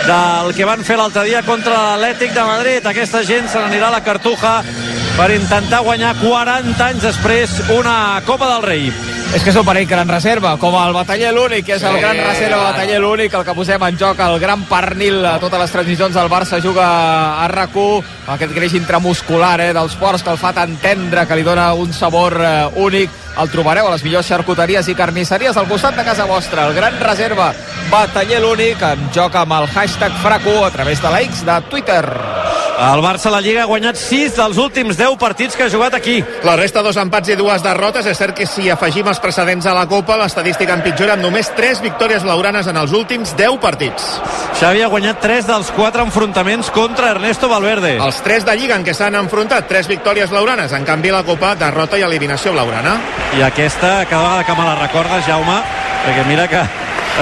[0.08, 2.88] del que van fer l'altre dia contra l'Atlètic de Madrid.
[2.88, 4.56] Aquesta gent se n'anirà a la Cartuja
[5.18, 9.15] per intentar guanyar 40 anys després una Copa del Rei.
[9.34, 12.00] És que és un parell gran reserva, com el bataller l'únic, és el Sí.
[12.00, 15.72] gran reserva bataller l'únic, el que posem en joc, el gran pernil a totes les
[15.72, 17.72] transmissions del Barça, juga a rac
[18.28, 21.92] aquest greix intramuscular eh, dels ports que el fa tan tendre, que li dona un
[21.92, 23.10] sabor eh, únic.
[23.38, 26.68] El trobareu a les millors xarcuteries i carnisseries al costat de casa vostra.
[26.68, 27.54] El gran reserva
[27.92, 32.06] bataller l'únic en joc amb el hashtag FRAC1 a través de la X de Twitter.
[32.76, 35.94] El Barça a la Lliga ha guanyat 6 dels últims 10 partits que ha jugat
[35.96, 36.18] aquí.
[36.44, 38.06] La resta, dos empats i dues derrotes.
[38.12, 41.80] És cert que si afegim els precedents a la Copa, l'estadística empitjora amb només 3
[41.86, 44.10] victòries lauranes en els últims 10 partits.
[44.60, 47.96] Xavi ha guanyat 3 dels 4 enfrontaments contra Ernesto Valverde.
[47.96, 50.76] Els 3 de Lliga en què s'han enfrontat, 3 victòries lauranes.
[50.76, 52.98] En canvi, la Copa, derrota i eliminació blaurana.
[53.40, 55.62] I aquesta, cada vegada que me la recordes, Jaume,
[56.04, 56.68] perquè mira que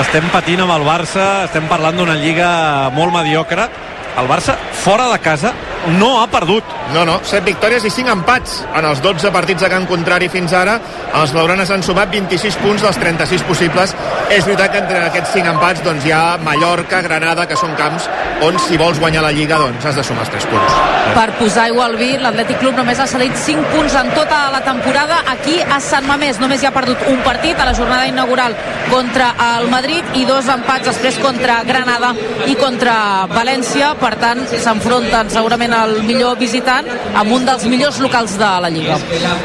[0.02, 3.70] estem patint amb el Barça, estem parlant d'una lliga molt mediocre.
[4.18, 5.54] El Barça, fora de casa,
[6.00, 6.64] no ha perdut.
[6.94, 8.60] No, no, 7 victòries i 5 empats.
[8.78, 10.78] En els 12 partits de camp contrari fins ara,
[11.20, 13.96] els blaugranes han sumat 26 punts dels 36 possibles.
[14.30, 18.10] És veritat que entre aquests 5 empats doncs, hi ha Mallorca, Granada, que són camps
[18.44, 20.78] on si vols guanyar la Lliga doncs has de sumar els 3 punts.
[21.14, 24.62] Per posar aigua al vi, l'Atlètic Club només ha cedit 5 punts en tota la
[24.66, 26.40] temporada aquí a Sant Mamés.
[26.42, 28.56] Només hi ha perdut un partit a la jornada inaugural
[28.90, 32.14] contra el Madrid i dos empats després contra Granada
[32.50, 32.96] i contra
[33.32, 33.94] València.
[34.04, 38.98] Per tant, s'enfronten segurament el millor visitant amb un dels millors locals de la Lliga.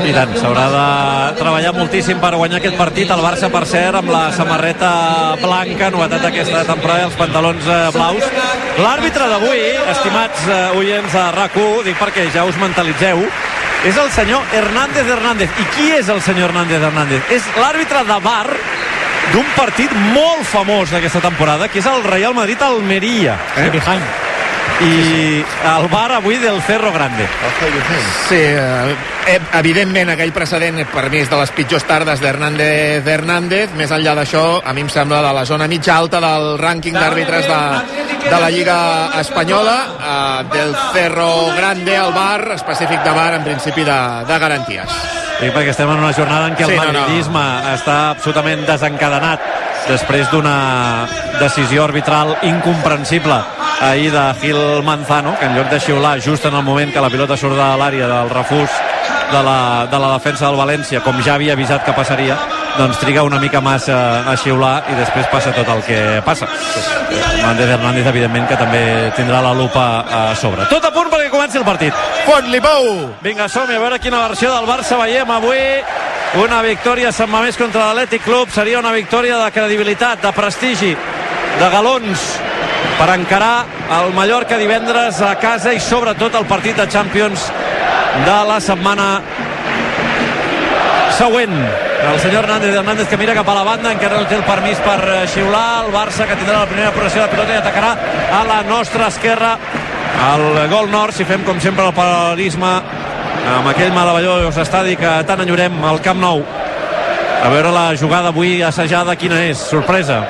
[0.03, 0.87] I tant, s'haurà de
[1.38, 3.12] treballar moltíssim per guanyar aquest partit.
[3.14, 4.90] El Barça, per cert, amb la samarreta
[5.38, 8.27] blanca, novetat d'aquesta temporada, els pantalons eh, blaus.
[8.83, 11.55] L'àrbitre d'avui, estimats eh, oients de rac
[11.87, 13.23] dic perquè ja us mentalitzeu,
[13.87, 15.55] és el senyor Hernández Hernández.
[15.55, 17.31] I qui és el senyor Hernández Hernández?
[17.31, 18.47] És l'àrbitre de bar
[19.33, 23.38] d'un partit molt famós d'aquesta temporada, que és el Real Madrid-Almeria.
[23.55, 24.28] Eh?
[24.79, 27.27] I el bar avui del Cerro Grande.
[28.29, 28.95] Sí, eh,
[29.27, 34.15] eh, evidentment aquell precedent per mi és de les pitjors tardes d'Hernández Hernández, més enllà
[34.15, 37.61] d'això a mi em sembla de la zona mitja alta del rànquing d'àrbitres de,
[38.29, 38.79] de la Lliga
[39.21, 39.79] Espanyola.
[39.99, 44.91] Eh, del Cerro Grande al bar, específic de bar en principi de, de garanties.
[45.39, 47.01] Sí, perquè estem en una jornada en què el Sí, no, no.
[47.01, 47.43] madridisme
[47.75, 49.45] està absolutament desencadenat
[49.88, 51.07] després d'una
[51.40, 53.40] decisió arbitral incomprensible
[53.81, 57.11] ahir de Gil Manzano, que en lloc de xiular just en el moment que la
[57.11, 58.70] pilota surt de l'àrea del refús
[59.33, 62.37] de la, de la defensa del València, com ja havia avisat que passaria,
[62.79, 66.48] doncs triga una mica massa a xiular i després passa tot el que passa.
[67.11, 68.83] Hernández Hernández, evidentment, que també
[69.16, 70.66] tindrà la lupa a sobre.
[70.70, 71.94] Tot a punt perquè comenci el partit.
[72.27, 72.92] Fot-li pou!
[73.22, 75.64] Vinga, som a veure quina versió del Barça veiem avui.
[76.37, 81.69] Una victòria Sant Mamés contra l'Atlètic Club seria una victòria de credibilitat, de prestigi, de
[81.73, 82.25] galons
[82.99, 83.64] per encarar
[83.97, 87.49] el Mallorca divendres a casa i sobretot el partit de Champions
[88.27, 89.09] de la setmana
[91.17, 91.57] següent.
[92.12, 94.79] El senyor Hernández Hernández que mira cap a la banda, encara no té el permís
[94.85, 95.87] per eh, xiular.
[95.87, 97.97] El Barça que tindrà la primera progressió de pilota i atacarà
[98.37, 99.57] a la nostra esquerra
[100.29, 102.71] el gol nord, si fem com sempre el paral·lelisme
[103.57, 106.43] amb aquell meravellós estadi que tant enyorem al Camp Nou.
[107.39, 109.61] A veure la jugada avui assajada, quina és?
[109.71, 110.21] Sorpresa.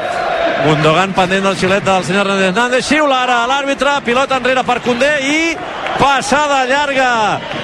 [0.66, 2.86] Gundogan pendent del xiulet del senyor Hernández Hernández.
[2.86, 5.38] Xiula ara l'àrbitre, pilota enrere per Condé i
[5.98, 7.10] passada llarga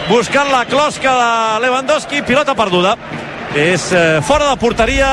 [0.09, 2.97] buscant la closca de Lewandowski, pilota perduda.
[3.55, 5.13] És eh, fora de porteria,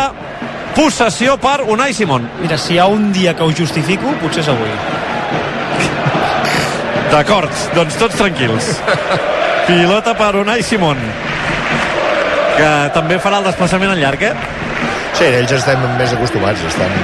[0.77, 2.29] possessió per Unai Simón.
[2.41, 4.73] Mira, si hi ha un dia que ho justifico, potser és avui.
[7.11, 8.73] D'acord, doncs tots tranquils.
[9.67, 10.97] Pilota per Unai Simón,
[12.57, 14.33] que també farà el desplaçament en llarg, eh?
[15.17, 16.95] Sí, ells estem més acostumats, estan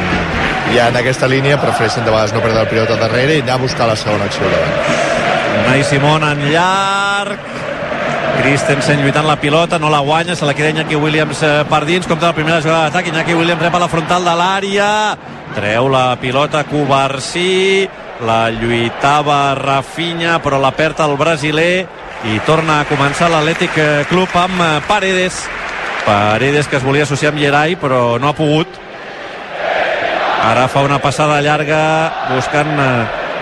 [0.74, 3.62] ja en aquesta línia, prefereixen de vegades no perdre el pilota darrere i anar a
[3.62, 4.76] buscar la segona acció davant.
[5.64, 7.38] Unai Simón en llarg,
[8.42, 12.08] Christensen lluitant la pilota, no la guanya, se la queda Iñaki Williams eh, per dins,
[12.08, 14.90] compta la primera jugada d'atac, Iñaki Williams rep a la frontal de l'àrea,
[15.56, 17.88] treu la pilota Covarsí,
[18.28, 21.88] la lluitava Rafinha, però la perd el brasiler,
[22.26, 25.44] i torna a començar l'Atlètic eh, Club amb eh, Paredes,
[26.06, 28.80] Paredes que es volia associar amb Gerai, però no ha pogut,
[30.48, 31.80] ara fa una passada llarga
[32.32, 32.90] buscant eh,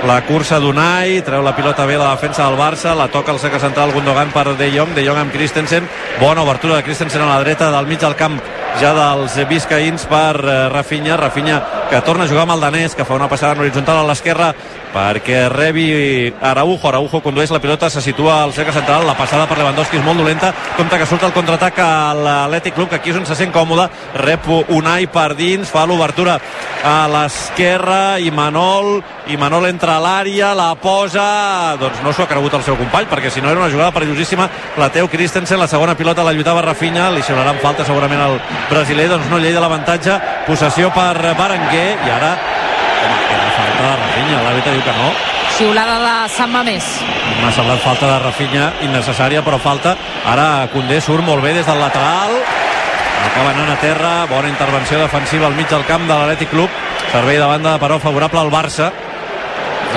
[0.06, 3.62] la cursa d'Unai, treu la pilota bé la defensa del Barça, la toca el cercle
[3.64, 5.88] central Gundogan per De Jong, De Jong amb Christensen,
[6.20, 8.38] bona obertura de Christensen a la dreta del mig del camp
[8.82, 10.36] ja dels biscaïns per
[10.74, 14.02] Rafinha, Rafinha que torna a jugar amb el danès, que fa una passada en horitzontal
[14.02, 14.54] a l'esquerra
[14.96, 19.58] perquè rebi Araujo, Araujo condueix la pilota, se situa al cercle central, la passada per
[19.60, 23.20] Lewandowski és molt dolenta, compte que surt el contraatac a l'Atlètic Club, que aquí és
[23.20, 23.90] on se sent còmode,
[24.24, 26.38] rep Unai per dins, fa l'obertura
[26.86, 32.32] a l'esquerra i Manol, i Manol entra a l'àrea, la posa, doncs no s'ho ha
[32.32, 34.48] cregut el seu company, perquè si no era una jugada perillosíssima,
[34.80, 39.10] la Teo Christensen, la segona pilota la lluitava Rafinha, li xiularan falta segurament al brasiler,
[39.12, 44.44] doncs no llei de l'avantatge, possessió per Berenguer, i ara home, era falta de Rafinha,
[44.44, 45.10] l'àrbitre diu que no,
[45.56, 46.84] Xiulada de Sant Mamés.
[47.40, 49.94] m'ha semblat falta de Rafinha innecessària però falta,
[50.28, 52.34] ara Condé surt molt bé des del lateral.
[53.26, 56.70] Acaba anant a terra, bona intervenció defensiva al mig del camp de l'Atlètic Club.
[57.14, 58.92] Servei de banda però favorable al Barça.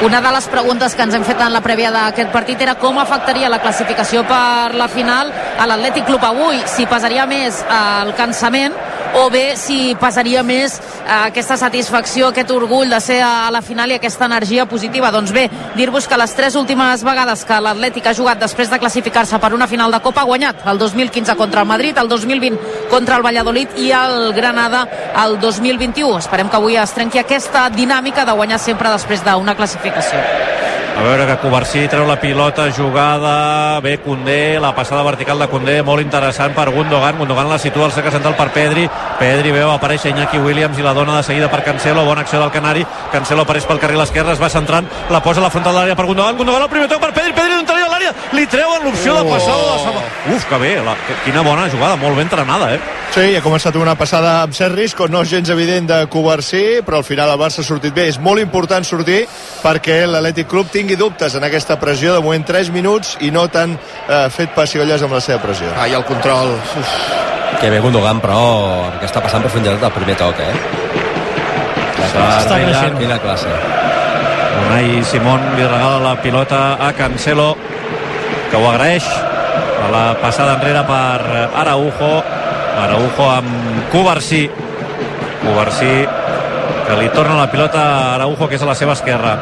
[0.06, 3.00] Una de les preguntes que ens hem fet en la prèvia d'aquest partit era com
[3.02, 8.78] afectaria la classificació per la final a l'Atlètic Club avui, si pesaria més el cansament
[9.14, 13.90] o bé si pesaria més eh, aquesta satisfacció, aquest orgull de ser a la final
[13.90, 15.10] i aquesta energia positiva.
[15.14, 19.38] Doncs bé, dir-vos que les tres últimes vegades que l'Atlètic ha jugat després de classificar-se
[19.38, 23.16] per una final de Copa ha guanyat el 2015 contra el Madrid, el 2020 contra
[23.16, 24.86] el Valladolid i el Granada
[25.24, 26.18] el 2021.
[26.18, 30.67] Esperem que avui es trenqui aquesta dinàmica de guanyar sempre després d'una classificació.
[30.98, 35.76] A veure que Covarsí treu la pilota, jugada, bé Condé, la passada vertical de Condé,
[35.86, 38.88] molt interessant per Gundogan, Gundogan la situa al cercle central per Pedri,
[39.20, 42.50] Pedri veu aparèixer Iñaki Williams i la dona de seguida per Cancelo, bona acció del
[42.50, 42.82] Canari,
[43.12, 45.94] Cancelo apareix pel carril esquerre, es va centrant, la posa a la frontal de l'àrea
[46.02, 47.62] per Gundogan, Gundogan el primer toc per Pedri, Pedri a
[48.08, 50.02] l'àrea, li treuen l'opció de passada de Sama.
[50.34, 52.80] Uf, que bé, la, que, quina bona jugada, molt ben entrenada, eh?
[53.12, 57.00] Sí, ha començat una passada amb cert risc, no és gens evident de Covarsí, però
[57.00, 58.08] al final el Barça ha sortit bé.
[58.08, 59.22] És molt important sortir
[59.62, 63.74] perquè l'Atlètic Club tingui dubtes en aquesta pressió, de moment 3 minuts i no tan
[63.74, 65.72] eh, fet pessigolles amb la seva pressió.
[65.76, 66.54] Ah, i el control...
[66.80, 66.98] Uf.
[67.58, 68.38] Que bé Gundogan, però
[68.92, 70.52] el que està passant per profunditat del primer toc, eh?
[71.98, 72.98] Està creixent.
[73.00, 73.56] Quina classe.
[74.58, 77.54] Unai Simón li regala la pilota a Cancelo
[78.50, 79.06] que ho agraeix.
[79.78, 82.12] A la passada enrere per Araujo.
[82.78, 84.46] Araujo amb Covarsí
[85.42, 85.92] Covarsí
[86.88, 89.34] que li torna la pilota a Araujo que és a la seva esquerra.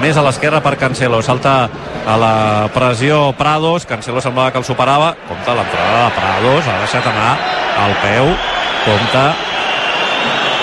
[0.00, 1.20] Més a l'esquerra per Cancelo.
[1.22, 1.54] Salta
[2.06, 2.36] a la
[2.72, 3.84] pressió Prados.
[3.86, 5.12] Cancelo semblava que el superava.
[5.28, 6.70] Compta l'entrada de Prados.
[6.70, 7.34] Ha deixat anar
[7.84, 8.30] al peu.
[8.86, 9.26] Compta.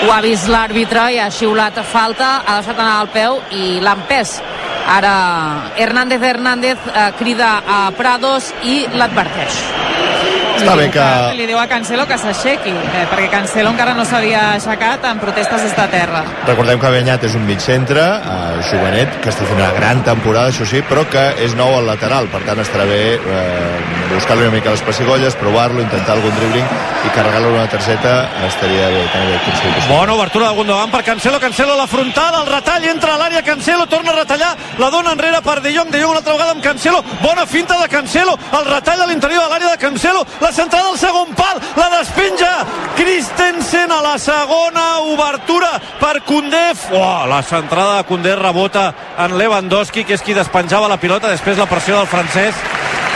[0.02, 3.94] Ho ha vist l'àrbitre i ha xiulat falta, ha deixat anar al peu i l'ha
[3.94, 4.40] empès.
[4.86, 10.41] Ara Hernández Hernández eh, crida a Prados i l'adverteix.
[10.62, 11.06] Està bé que...
[11.38, 15.66] Li diu a Cancelo que s'aixequi, eh, perquè Cancelo encara no s'havia aixecat en protestes
[15.66, 16.22] des de terra.
[16.46, 20.52] Recordem que Benyat és un mig centre, eh, jovenet, que està fent una gran temporada,
[20.52, 24.54] això sí, però que és nou al lateral, per tant estarà bé eh, buscar-li una
[24.54, 26.66] mica les pessigolles, provar-lo, intentar algun dribbling
[27.02, 28.12] i carregar-lo una targeta
[28.46, 32.86] estaria bé, també bé Bona obertura de Gundogan per Cancelo, Cancelo la frontal, el retall,
[32.92, 36.12] entra a l'àrea, Cancelo torna a retallar, la dona enrere per De Jong, De Jong
[36.12, 39.74] una altra vegada amb Cancelo, bona finta de Cancelo, el retall a l'interior de l'àrea
[39.74, 42.52] de Cancelo, la centrada al segon pal, la despenja
[42.96, 50.04] Christensen a la segona obertura per Koundé, oh, la centrada de Koundé rebota en Lewandowski,
[50.04, 52.56] que és qui despenjava la pilota, després la pressió del francès,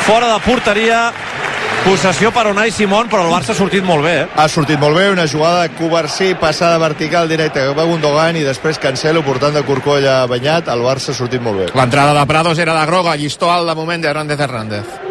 [0.06, 1.10] fora de porteria,
[1.86, 4.14] Possessió per Unai Simón, però el Barça ha sortit molt bé.
[4.24, 4.26] Eh?
[4.42, 8.42] Ha sortit molt bé, una jugada de Covarsí, passada vertical directa cap a Gundogan i
[8.42, 10.66] després Cancelo portant de Corcoll a Banyat.
[10.74, 11.72] El Barça ha sortit molt bé.
[11.78, 15.05] L'entrada de Prados era de groga, llistó alt de moment d'Hernández Hernández.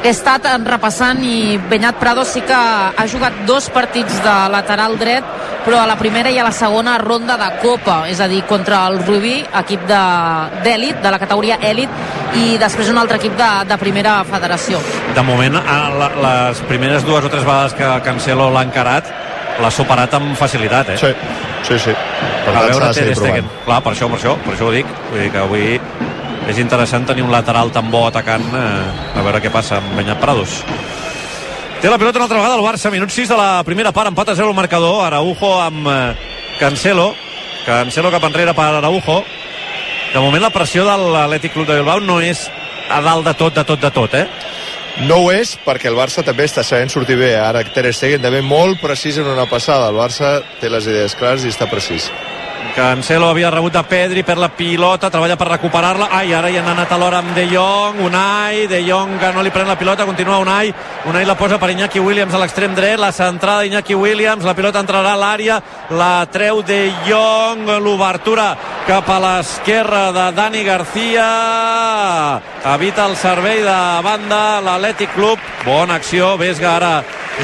[0.00, 5.26] He estat repassant i Benyat Prado sí que ha jugat dos partits de lateral dret,
[5.66, 8.86] però a la primera i a la segona ronda de Copa, és a dir, contra
[8.88, 11.92] el Rubí, equip d'èlit, de, de la categoria èlit,
[12.40, 14.80] i després un altre equip de, de primera federació.
[15.16, 19.12] De moment, a la, les primeres dues o tres vegades que Cancelo l'ha encarat,
[19.60, 20.98] l'ha superat amb facilitat, eh?
[21.00, 21.12] Sí,
[21.68, 21.96] sí, sí.
[22.46, 23.52] Per a veure Ter Stegen.
[23.66, 24.88] Clar, per això, per això, per això ho dic.
[25.10, 25.66] Vull dir que avui
[26.50, 30.20] és interessant tenir un lateral tan bo atacant eh, a veure què passa amb Benyat
[30.22, 30.60] Prados
[31.80, 34.32] té la pilota una altra vegada el Barça minut 6 de la primera part empat
[34.32, 36.00] a 0 el marcador Araujo amb eh,
[36.58, 37.12] Cancelo
[37.66, 39.22] Cancelo cap enrere per Araujo
[40.10, 42.48] de moment la pressió de l'Atlètic Club de Bilbao no és
[42.90, 44.26] a dalt de tot, de tot, de tot, eh?
[45.06, 47.30] No ho és perquè el Barça també està sabent sortir bé.
[47.38, 49.88] Ara Ter Stegen també molt precís en una passada.
[49.88, 52.10] El Barça té les idees clares i està precís.
[52.80, 56.06] Cancelo havia rebut de Pedri per la pilota, treballa per recuperar-la.
[56.16, 59.52] Ai, ara hi han anat alhora amb De Jong, Unai, De Jong que no li
[59.52, 60.72] pren la pilota, continua Unai,
[61.04, 64.80] Unai la posa per Iñaki Williams a l'extrem dret, la centrada d'Iñaki Williams, la pilota
[64.80, 65.60] entrarà a l'àrea,
[65.92, 68.54] la treu De Jong, l'obertura
[68.88, 71.30] cap a l'esquerra de Dani Garcia,
[72.64, 76.94] evita el servei de banda l'Atlètic Club, bona acció, Vesga ara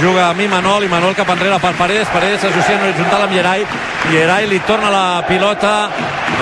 [0.00, 3.66] juga amb Imanol, Imanol cap enrere per Paredes, Paredes s'associa en horitzontal amb Gerai,
[4.10, 5.74] Gerai li torna la pilota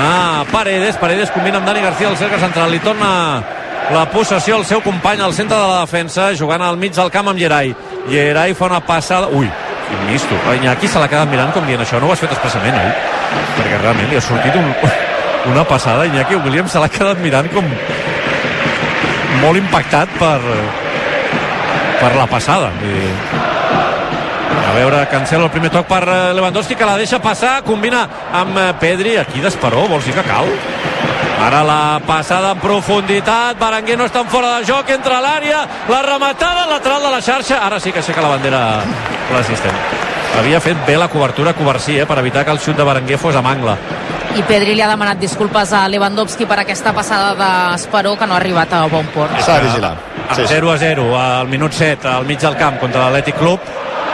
[0.00, 3.42] a Paredes, Paredes combina amb Dani García al cercle central, li torna
[3.92, 7.28] la possessió al seu company al centre de la defensa, jugant al mig del camp
[7.28, 7.74] amb Gerai.
[8.08, 9.28] Gerai fa una passada...
[9.28, 9.50] Ui,
[9.88, 10.38] quin misto.
[10.54, 12.94] Iñaki se l'ha quedat mirant com dient això, no ho has fet expressament, oi?
[13.58, 14.72] Perquè realment li ha sortit un,
[15.52, 16.06] una passada.
[16.08, 17.68] Iñaki Williams se l'ha quedat mirant com
[19.42, 20.40] molt impactat per,
[22.00, 22.70] per la passada.
[22.80, 23.10] Dir,
[24.64, 28.58] a veure, Cancelo el primer toc per eh, Lewandowski que la deixa passar, combina amb
[28.58, 30.50] eh, Pedri, aquí d'Esperó, vols dir que cal?
[31.44, 35.60] Ara la passada en profunditat, Berenguer no està en fora de joc, entra a l'àrea,
[35.92, 38.64] la rematada lateral de la xarxa, ara sí que aixeca la bandera
[39.34, 39.78] l'assistent.
[40.38, 43.36] Havia fet bé la cobertura Covarsí, eh, per evitar que el xut de Berenguer fos
[43.36, 43.76] amb angle.
[44.34, 48.40] I Pedri li ha demanat disculpes a Lewandowski per aquesta passada d'Esperó que no ha
[48.42, 49.36] arribat a bon port.
[49.46, 49.94] S'ha de vigilar.
[50.24, 53.60] Amb 0 a 0 al minut 7 al mig del camp contra l'Atlètic Club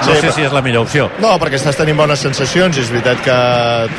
[0.01, 2.81] no Sí, sé si és la millor opció No, perquè estàs tenint bones sensacions, i
[2.81, 3.37] és veritat que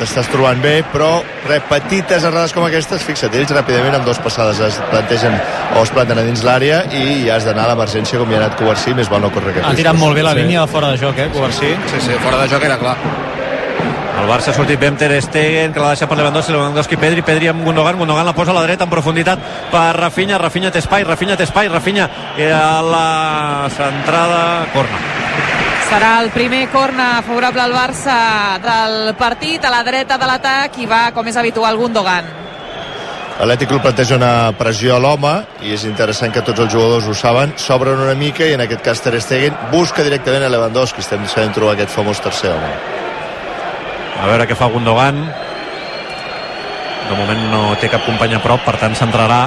[0.00, 1.10] t'estàs trobant bé, però
[1.46, 5.38] res, petites errades com aquestes, fixa't, ells ràpidament amb dues passades es plantegen
[5.78, 8.42] o es planten a dins l'àrea i ja has d'anar a l'emergència com hi ha
[8.42, 10.90] anat Covarsí, més val no córrer aquest Ha tirat molt bé la línia de fora
[10.90, 11.70] de joc, eh, Covarsí.
[11.86, 12.96] Sí, sí, fora de joc era clar.
[14.20, 17.24] El Barça ha sortit bé amb Ter Stegen que la deixa per Lewandowski, Lewandowski Pedri
[17.26, 20.82] Pedri amb Gundogan, Gundogan la posa a la dreta en profunditat per Rafinha, Rafinha té
[20.82, 24.44] espai Rafinha té espai, Rafinha eh, a la centrada,
[24.74, 25.00] corna
[25.92, 28.14] Serà el primer corna favorable al Barça
[28.64, 32.30] del partit, a la dreta de l'atac, i va, com és habitual, Gundogan.
[33.36, 35.34] L'Atlètic Club planteja una pressió a l'home
[35.66, 38.84] i és interessant que tots els jugadors ho saben, s'obren una mica i en aquest
[38.88, 43.01] cas Ter Stegen busca directament a Lewandowski, estem sabent trobar aquest famós tercer home.
[44.22, 45.18] A veure què fa Gundogan.
[47.08, 49.42] De moment no té cap company a prop per tant centrarà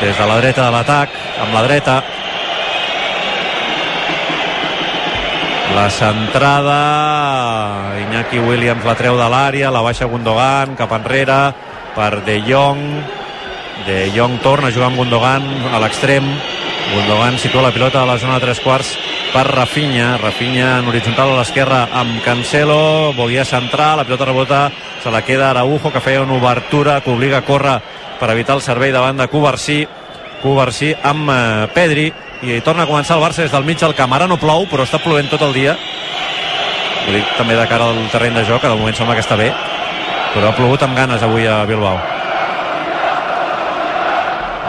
[0.00, 1.12] des de la dreta de l'atac
[1.44, 1.98] amb la dreta.
[5.76, 6.80] La centrada
[8.00, 11.40] Iñaki Williams la treu de l'àrea la baixa Gundogan cap enrere
[11.94, 12.80] per De Jong.
[13.86, 16.26] De Jong torna a jugar amb Gundogan a l'extrem.
[16.94, 18.96] Gundogan situa la pilota a la zona de tres quarts
[19.32, 23.12] per Rafinha, Rafinha en horitzontal a l'esquerra amb Cancelo.
[23.16, 24.60] Volia centrar, la pilota rebota
[25.02, 27.78] se la queda Araujo que feia una obertura que obliga a córrer
[28.20, 29.86] per evitar el servei davant de Covarsí
[30.42, 32.10] Covarsí amb eh, Pedri
[32.42, 34.12] i torna a començar el Barça des del mig del camp.
[34.16, 35.76] Ara no plou però està plovent tot el dia.
[37.06, 39.36] Ho dic també de cara al terreny de joc que de moment sembla que està
[39.36, 39.52] bé
[40.34, 41.98] però ha plogut amb ganes avui a Bilbao.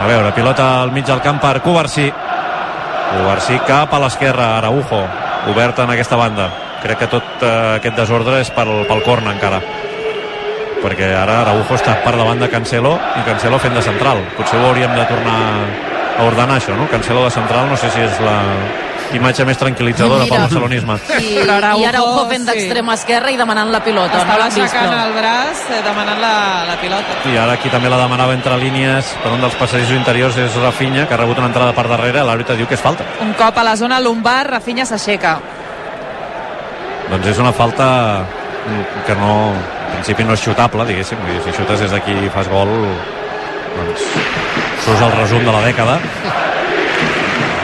[0.02, 2.08] A veure, pilota al mig del camp per Covarsí
[3.12, 5.02] Covarsí cap a l'esquerra, Araujo
[5.52, 6.50] obert en aquesta banda.
[6.82, 9.62] Crec que tot eh, aquest desordre és pel, pel corna encara.
[10.82, 14.24] Perquè ara Araujo està per davant de Cancelo i Cancelo fent de central.
[14.38, 15.40] Potser ho hauríem de tornar
[16.18, 16.88] a ordenar això, no?
[16.92, 18.38] Cancelo de central no sé si és la
[19.18, 20.36] imatge més tranquil·litzadora Mira.
[20.36, 22.50] pel barcelonisme I, Araujo, i Araujo fent sí.
[22.52, 24.16] d'extrema esquerra i demanant la pilota.
[24.18, 25.06] no Estava vist, aixecant però.
[25.08, 26.34] el braç, eh, demanant la,
[26.72, 27.18] la pilota.
[27.32, 31.08] i ara aquí també la demanava entre línies per un dels passadissos interiors és Rafinha
[31.08, 33.64] que ha rebut una entrada per darrere l'àrbitre diu que és falta Un cop a
[33.64, 35.40] la zona lumbar, Rafinha s'aixeca.
[37.12, 38.24] doncs és una falta
[39.08, 42.30] que no en principi no és xutable diguéssim, Vull dir, si xutes des d'aquí i
[42.30, 42.70] fas gol
[43.76, 44.06] doncs
[44.86, 45.98] surts el resum de la dècada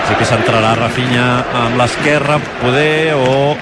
[0.08, 1.26] en principi s'entrarà Rafinha
[1.66, 3.56] amb l'esquerra poder o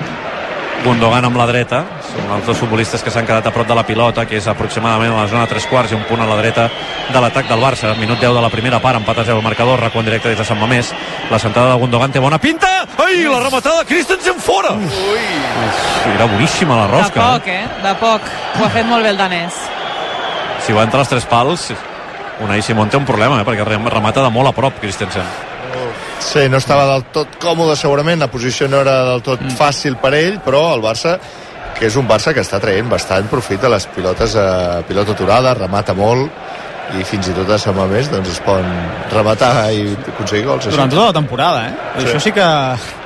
[0.86, 3.82] Gundogan amb la dreta són els dos futbolistes que s'han quedat a prop de la
[3.88, 6.36] pilota que és aproximadament a la zona de tres quarts i un punt a la
[6.38, 6.68] dreta
[7.10, 9.80] de l'atac del Barça minut 10 de la primera part, empat a 0 el marcador
[9.82, 10.92] recon directe des de Sant Mamés
[11.32, 12.70] la centrada de Gundogan té bona pinta
[13.02, 15.26] ai, la rematada Christensen fora Ui.
[16.14, 17.66] era boníssima la De rosca poc, eh?
[17.82, 18.22] De poc.
[18.60, 19.58] Ho ha fet molt bé el danès.
[20.62, 21.72] si va entre els tres pals
[22.46, 23.46] Unai Simón té un problema, eh?
[23.48, 25.24] perquè rem- remata de molt a prop Christensen
[26.26, 30.14] Sí, no estava del tot còmode segurament, la posició no era del tot fàcil per
[30.18, 31.18] ell, però el Barça
[31.76, 35.56] que és un Barça que està traient bastant profit de les pilotes a pilota aturada,
[35.58, 36.32] remata molt
[36.96, 38.68] i fins i tot a Sama més doncs es poden
[39.12, 41.74] rematar i aconseguir gols Durant tota la temporada, eh?
[41.98, 42.06] Sí.
[42.06, 42.46] Això sí que...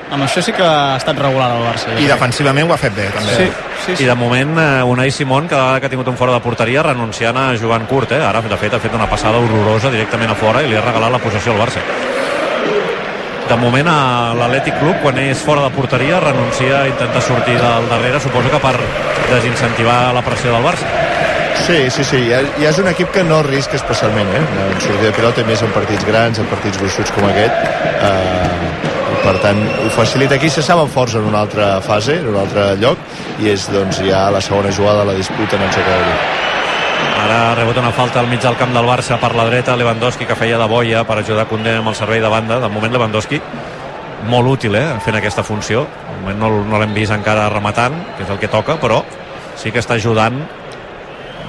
[0.10, 1.94] Amb això sí que ha estat regular el Barça.
[2.02, 3.36] I defensivament ho ha fet bé, també.
[3.38, 3.46] Sí,
[3.86, 4.04] sí, sí.
[4.04, 6.82] I de moment eh, Unai Simón, cada vegada que ha tingut un fora de porteria,
[6.88, 8.24] renunciant a jugar en curt, eh?
[8.26, 11.14] Ara, de fet, ha fet una passada horrorosa directament a fora i li ha regalat
[11.14, 11.86] la possessió al Barça.
[13.50, 17.88] De moment, a l'Atlètic Club, quan és fora de porteria, renuncia a intentar sortir del
[17.90, 18.76] darrere, suposo que per
[19.32, 20.86] desincentivar la pressió del Barça.
[21.66, 24.44] Sí, sí, sí, ja, ja és un equip que no risca especialment, eh?
[24.68, 27.58] En sortir de pilota, més en partits grans, en partits gruixuts com aquest.
[28.06, 28.70] Eh,
[29.24, 32.76] per tant, ho facilita aquí, se saben forts en una altra fase, en un altre
[32.82, 33.02] lloc,
[33.42, 36.49] i és doncs ja la segona jugada la disputa en el aeri.
[37.20, 40.38] Ara rebut una falta al mig del camp del Barça per la dreta, Lewandowski que
[40.40, 42.60] feia de boia per ajudar Condé amb el servei de banda.
[42.64, 43.42] De moment Lewandowski
[44.30, 45.84] molt útil eh, fent aquesta funció.
[46.08, 49.04] De moment no, no l'hem vist encara rematant, que és el que toca, però
[49.60, 50.40] sí que està ajudant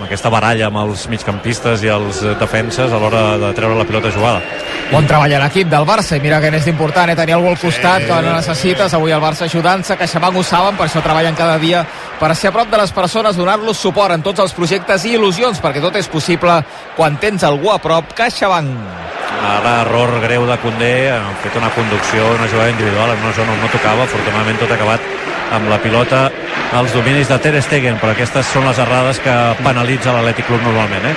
[0.01, 4.09] amb aquesta baralla amb els migcampistes i els defenses a l'hora de treure la pilota
[4.15, 4.41] jugada.
[4.89, 7.17] Bon treball a l'equip del Barça i mira que n'és important, eh?
[7.19, 8.09] tenir algú al costat sí.
[8.09, 11.85] que no necessites, avui el Barça ajudant-se, CaixaBank ho saben, per això treballen cada dia
[12.19, 15.61] per ser a prop de les persones, donar-los suport en tots els projectes i il·lusions,
[15.61, 16.57] perquè tot és possible
[16.97, 18.73] quan tens algú a prop, CaixaBank.
[19.51, 23.53] Ara error greu de Condé, han fet una conducció, una jugada individual en una zona
[23.53, 25.05] on no tocava, afortunadament tot acabat
[25.53, 26.31] amb la pilota
[26.73, 31.11] als dominis de Ter Stegen, però aquestes són les errades que penalitza l'Atlètic Club normalment,
[31.11, 31.17] eh?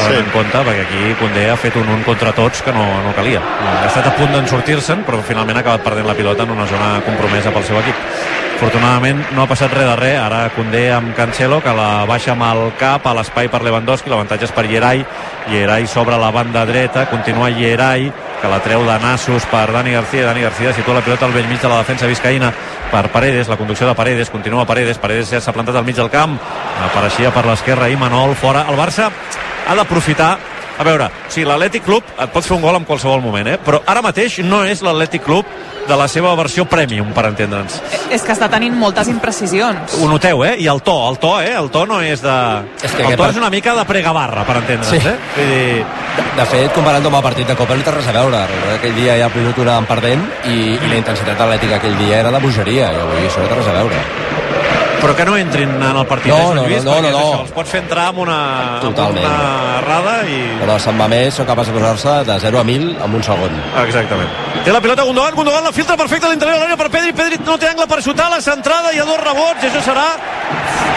[0.00, 0.14] sí.
[0.16, 3.42] en compte, perquè aquí Condé ha fet un un contra tots que no, no calia.
[3.42, 6.66] Ha estat a punt d'en sortir-se'n, però finalment ha acabat perdent la pilota en una
[6.70, 8.06] zona compromesa pel seu equip.
[8.56, 12.46] Afortunadament no ha passat res de res, ara Condé amb Cancelo, que la baixa amb
[12.46, 15.02] el cap a l'espai per Lewandowski, l'avantatge és per Llerai,
[15.50, 18.06] Llerai sobre la banda dreta, continua Llerai,
[18.42, 21.46] que la treu de nassos per Dani García, Dani García situa la pilota al vell
[21.46, 22.50] mig de la defensa viscaïna
[22.90, 26.10] per Paredes, la conducció de Paredes, continua Paredes, Paredes ja s'ha plantat al mig del
[26.10, 26.34] camp,
[26.90, 29.12] apareixia per l'esquerra i Manol fora, el Barça
[29.68, 30.34] ha d'aprofitar
[30.78, 33.58] a veure, si l'Atlètic Club et pot fer un gol en qualsevol moment, eh?
[33.62, 35.48] però ara mateix no és l'Atlètic Club
[35.82, 37.80] de la seva versió premium, per entendre'ns.
[38.14, 39.96] És que està tenint moltes imprecisions.
[39.98, 40.54] Ho noteu, eh?
[40.62, 41.54] I el to, el to, eh?
[41.58, 42.36] El to no és de...
[42.82, 43.34] És que el to part...
[43.34, 45.02] és una mica de pregavarra, per entendre'ns, sí.
[45.02, 45.16] eh?
[45.36, 45.82] Vull dir...
[46.12, 48.44] De, de fet, comparant amb el partit de Copa no té res a veure.
[48.76, 52.42] Aquell dia ja primer en perdent i, i la intensitat atlètica aquell dia era de
[52.42, 54.41] bogeria i avui això no té res a veure
[55.02, 57.18] però que no entrin en el partit, no, eh, no, Lluís, no, no, no, no.
[57.18, 58.38] Això, els pots fer entrar amb una,
[58.84, 59.26] Totalment.
[59.26, 60.38] amb una errada i...
[60.62, 63.58] Però se'n va més, són capaç de posar-se de 0 a 1.000 en un segon.
[63.82, 64.30] Exactament.
[64.62, 67.40] Té la pilota Gundogan, Gundogan la filtra perfecta a l'interior de l'àrea per Pedri, Pedri
[67.42, 70.06] no té angle per xutar, la centrada, hi ha dos rebots, i això serà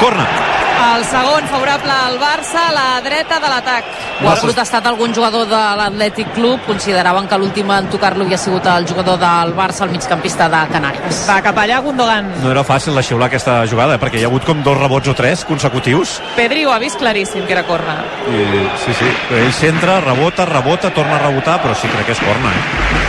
[0.02, 0.28] corna.
[0.76, 3.88] El segon favorable al Barça, a la dreta de l'atac.
[4.22, 8.68] Ho ha protestat algun jugador de l'Atlètic Club, consideraven que l'últim en tocar-lo havia sigut
[8.72, 11.24] el jugador del Barça, el migcampista de Canàries.
[11.30, 12.30] Va cap allà Gundogan.
[12.44, 15.18] No era fàcil de xiular aquesta jugada, perquè hi ha hagut com dos rebots o
[15.18, 16.20] tres consecutius.
[16.38, 17.98] Pedri ho ha vist claríssim, que era corna.
[18.30, 22.24] I, sí, sí, ell centra, rebota, rebota, torna a rebotar, però sí crec que és
[22.24, 23.06] corna, eh?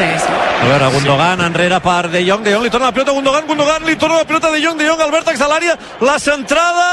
[0.00, 0.39] Sí, sí.
[0.60, 3.86] A veure, Gundogan enrere per De Jong, De Jong li torna la pilota, Gundogan, Gundogan
[3.88, 6.88] li torna la pilota De Jong, De Jong al vèrtex de l'àrea, la centrada,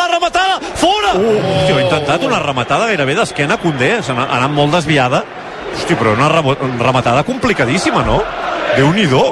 [0.00, 1.12] la rematada, fora!
[1.20, 5.20] Uh, Hòstia, ha intentat una rematada gairebé d'esquena Condé, s'ha anat molt desviada.
[5.74, 8.22] Hòstia, però una rematada complicadíssima, no?
[8.78, 9.26] Déu-n'hi-do.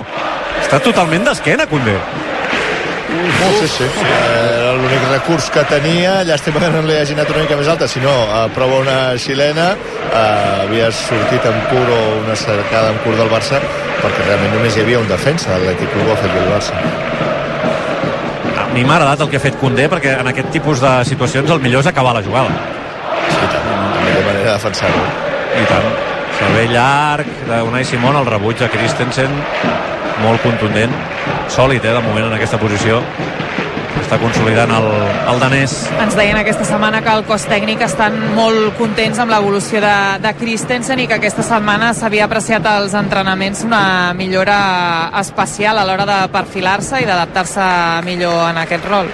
[0.60, 1.96] Està totalment d'esquena, Condé.
[3.12, 3.84] Uh, sí, sí.
[3.84, 6.12] Era l'únic recurs que tenia.
[6.26, 8.98] Llàstima que no li hagi anat una mica més alta, si no, eh, prova una
[9.20, 9.72] xilena.
[9.76, 13.60] Eh, havia sortit en cur o una cercada en cur del Barça,
[14.00, 15.52] perquè realment només hi havia un defensa.
[15.52, 16.80] L'Atlètic Club ho ha fet el Barça.
[18.62, 21.50] A mi m'ha agradat el que ha fet Condé, perquè en aquest tipus de situacions
[21.50, 22.56] el millor és acabar la jugada.
[23.28, 23.68] Sí, tant.
[23.68, 25.04] La millor manera de defensar-ho.
[25.60, 25.92] I tant.
[26.38, 29.36] Servei llarg d'Unai Simón, el rebuig de Christensen,
[30.20, 30.92] molt contundent,
[31.52, 33.00] sòlid eh, de moment en aquesta posició
[34.12, 34.86] està consolidant el,
[35.32, 35.74] el danès.
[36.02, 40.32] Ens deien aquesta setmana que el cos tècnic estan molt contents amb l'evolució de, de
[40.36, 44.58] Christensen i que aquesta setmana s'havia apreciat als entrenaments una millora
[45.20, 47.64] especial a l'hora de perfilar-se i d'adaptar-se
[48.04, 49.08] millor en aquest rol.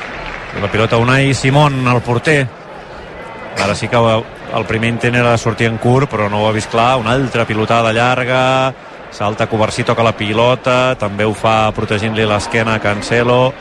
[0.58, 2.40] La pilota Unai Simón, el porter.
[3.62, 6.70] Ara sí que el primer intent era sortir en curt, però no ho ha vist
[6.74, 6.96] clar.
[6.98, 8.72] Una altra pilotada llarga,
[9.10, 13.52] salta Covarsí, toca la pilota, també ho fa protegint-li l'esquena a Cancelo,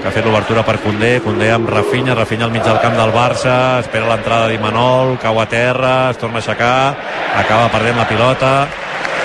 [0.00, 3.12] que ha fet l'obertura per Condé, Condé amb Rafinha, Rafinha al mig del camp del
[3.14, 6.94] Barça, espera l'entrada d'Imanol, cau a terra, es torna a aixecar,
[7.40, 8.50] acaba perdent la pilota,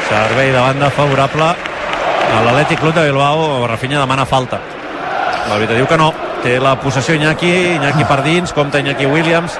[0.07, 4.61] servei de banda favorable a l'Atlètic Club de Bilbao, Rafinha demana falta.
[5.49, 6.13] L'àrbitre diu que no,
[6.43, 9.57] té la possessió Iñaki, Iñaki per dins, compta Iñaki Williams,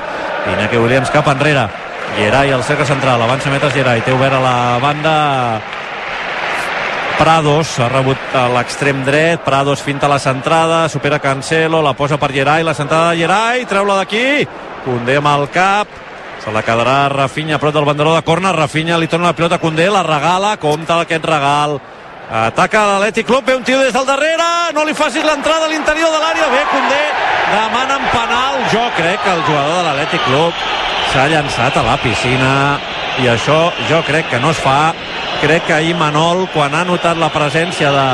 [0.53, 1.67] Iñaki Williams cap enrere,
[2.15, 5.13] Gerai al cercle central, avança metres Gerai, té obert a la banda
[7.19, 12.31] Prados ha rebut a l'extrem dret, Prados finta la centrada, supera Cancelo, la posa per
[12.31, 14.47] Gerai, la centrada de Gerai, treu-la d'aquí,
[14.85, 15.91] Condé amb el cap,
[16.39, 19.59] se la quedarà Rafinha a prop del banderó de corna, Rafinha li torna la pilota
[19.59, 21.75] a Condé, la regala, compta aquest regal,
[22.31, 26.15] ataca l'Atlètic Club, ve un tio des del darrere, no li facis l'entrada a l'interior
[26.15, 27.01] de l'àrea, bé, Condé
[27.51, 30.63] demana en penal, jo crec que el jugador de l'Atlètic Club
[31.11, 32.53] s'ha llançat a la piscina
[33.23, 33.59] i això
[33.89, 34.93] jo crec que no es fa
[35.41, 38.07] crec que ahir Manol quan ha notat la presència de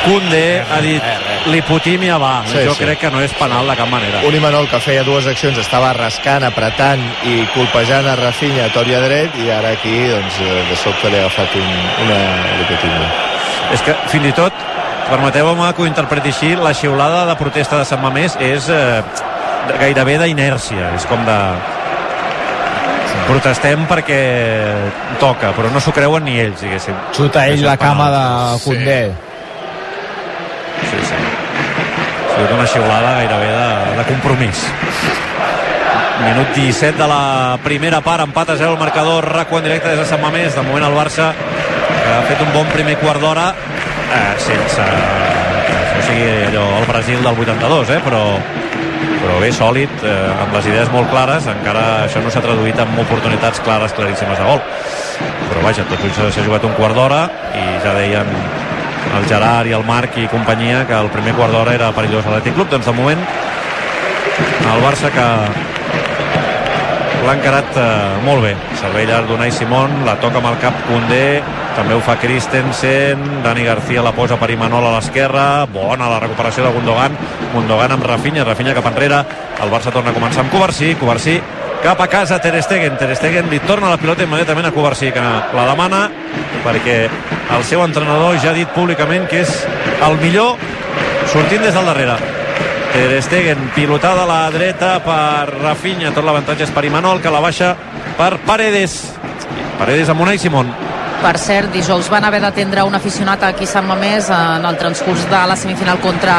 [0.00, 1.02] Kunde ha dit
[1.50, 2.42] l'hipotímia va.
[2.48, 2.84] Sí, jo sí.
[2.84, 4.22] crec que no és penal de cap manera.
[4.28, 9.00] Un Imanol que feia dues accions, estava rascant, apretant i colpejant a Rafinha a Tòria
[9.04, 11.68] dret i ara aquí doncs, eh, de sobte li ha agafat un,
[12.06, 12.20] una
[12.62, 13.10] lipotímia.
[13.76, 14.64] És que fins i tot,
[15.10, 19.02] permeteu-me que ho interpreti així, la xiulada de protesta de Sant Mamés és eh,
[19.80, 21.38] gairebé d'inèrcia, és com de
[23.28, 24.20] protestem perquè
[25.20, 26.96] toca, però no s'ho creuen ni ells, diguéssim.
[27.16, 28.24] Xuta ell la cama de
[28.64, 29.00] Condé.
[30.90, 31.18] Sí, sí.
[31.20, 34.64] Ha sigut una xiulada gairebé de, de compromís.
[36.20, 40.02] Minut 17 de la primera part, empat a 0 el marcador, RACO en directe des
[40.02, 40.54] de Sant Mamés.
[40.54, 43.50] De moment el Barça, que ha fet un bon primer quart d'hora,
[44.12, 44.88] eh, sense
[46.00, 48.24] no sigui allò, el Brasil del 82, eh, però,
[49.20, 52.98] però bé, sòlid, eh, amb les idees molt clares, encara això no s'ha traduït en
[53.02, 54.60] oportunitats clares, claríssimes de gol.
[55.50, 57.22] Però vaja, tot just s'ha jugat un quart d'hora
[57.56, 58.28] i ja deien
[59.16, 62.36] el Gerard i el Marc i companyia que el primer quart d'hora era perillós a
[62.36, 63.24] l'Atlètic Club, doncs de moment
[64.70, 65.26] el Barça que
[67.26, 67.88] l'ha encarat eh,
[68.24, 68.54] molt bé.
[68.80, 71.40] Servei llarg d'Unai Simón, la toca amb el cap Condé,
[71.80, 73.20] també ho fa Christensen.
[73.42, 77.16] Dani García la posa per Imanol a l'esquerra, bona la recuperació de Gundogan.
[77.54, 79.22] Gundogan amb Rafinha, Rafinha cap enrere.
[79.64, 80.92] El Barça torna a començar amb Covarsí.
[81.00, 81.38] Covarsí
[81.80, 82.98] cap a casa Ter Stegen.
[83.00, 86.02] Ter Stegen li torna la pilota immediatament a Covarsí que la demana
[86.66, 86.98] perquè
[87.56, 89.54] el seu entrenador ja ha dit públicament que és
[90.04, 90.60] el millor
[91.32, 92.18] sortint des del darrere.
[92.92, 97.40] Ter Stegen, pilotada a la dreta per Rafinha, tot l'avantatge és per Imanol, que la
[97.40, 97.72] baixa
[98.20, 99.00] per Paredes.
[99.80, 100.89] Paredes amb Unai Simón.
[101.20, 105.26] Per cert, dijous van haver d'atendre un aficionat aquí a Sant Mamés en el transcurs
[105.28, 106.36] de la semifinal contra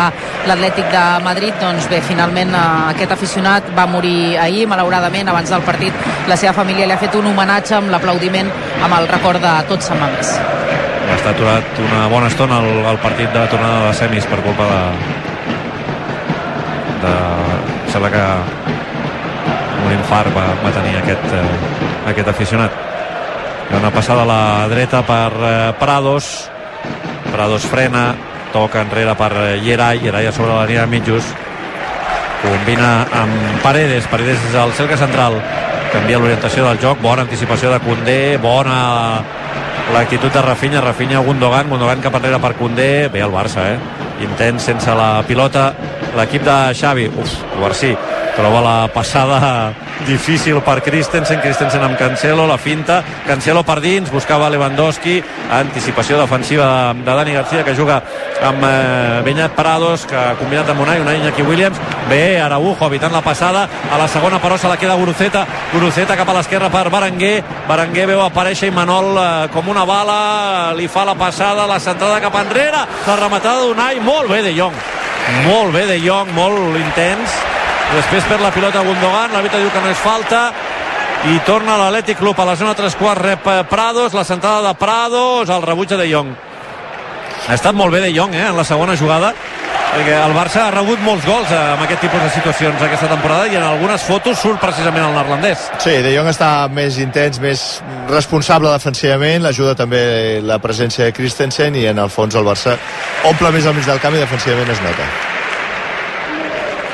[0.49, 1.53] l'Atlètic de Madrid.
[1.61, 2.63] Doncs bé, finalment eh,
[2.95, 5.93] aquest aficionat va morir ahir, malauradament, abans del partit.
[6.27, 8.49] La seva família li ha fet un homenatge amb l'aplaudiment
[8.81, 10.33] amb el record de tot Sant Mamés.
[11.13, 14.65] Estar aturat una bona estona el, el partit de la tornada de semis per culpa
[14.73, 14.83] de...
[17.05, 17.17] de...
[17.93, 18.29] sembla que
[19.85, 21.49] un infart va, va tenir aquest, eh,
[22.15, 22.87] aquest aficionat.
[23.71, 26.25] Hi ha una passada a la dreta per eh, Prados.
[27.31, 28.17] Prados frena,
[28.51, 31.29] toca enrere per eh, Yeray, Yeray a sobre la línia de mitjos.
[32.41, 35.39] Combina amb Paredes, Paredes és el cercle central.
[35.93, 38.75] Canvia l'orientació del joc, bona anticipació de Condé, bona
[39.95, 43.79] l'actitud de Rafinha, Rafinha Gundogan, Gundogan cap enrere per Condé, bé el Barça, eh?
[44.27, 45.69] Intens sense la pilota,
[46.19, 47.95] l'equip de Xavi, uf, Guarsí,
[48.35, 49.73] troba la passada
[50.07, 55.19] difícil per Christensen, Christensen amb Cancelo, la finta, Cancelo per dins, buscava Lewandowski,
[55.53, 58.01] anticipació defensiva de, Dani García, que juga
[58.41, 61.77] amb eh, Benyat Parados, que ha combinat amb Unai, Unai Iñaki Williams,
[62.09, 66.29] bé, Araujo evitant la passada, a la segona però se la queda Guruceta, Guruceta cap
[66.29, 71.15] a l'esquerra per Berenguer, Berenguer veu aparèixer Imanol eh, com una bala, li fa la
[71.19, 74.75] passada, la centrada cap enrere, la rematada d'Unai, molt bé de Jong,
[75.45, 77.41] molt bé de Jong, molt intens,
[77.95, 80.45] després per la pilota Gundogan, l'àrbitre diu que no és falta,
[81.29, 84.73] i torna l'Atlètic Club a la zona 3 quarts, rep eh, Prados, la sentada de
[84.79, 86.31] Prados, el rebuig de Jong.
[87.47, 89.33] Ha estat molt bé De Jong, eh, en la segona jugada,
[89.91, 93.49] perquè el Barça ha rebut molts gols eh, amb aquest tipus de situacions aquesta temporada
[93.51, 95.67] i en algunes fotos surt precisament el neerlandès.
[95.83, 97.65] Sí, De Jong està més intens, més
[98.09, 102.79] responsable defensivament, l'ajuda també la presència de Christensen i en el fons el Barça
[103.29, 105.40] omple més al mig del camp i defensivament es nota.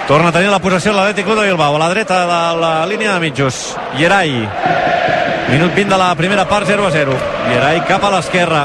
[0.08, 3.12] Torna a tenir la possessió l'Atlètic Club de Bilbao, a la dreta de la línia
[3.12, 3.76] de mitjos.
[4.00, 4.38] Yeray,
[5.52, 7.16] minut 20 de la primera part, 0 a 0.
[7.52, 8.62] Yeray cap a l'esquerra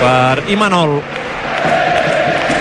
[0.00, 0.94] per Imanol.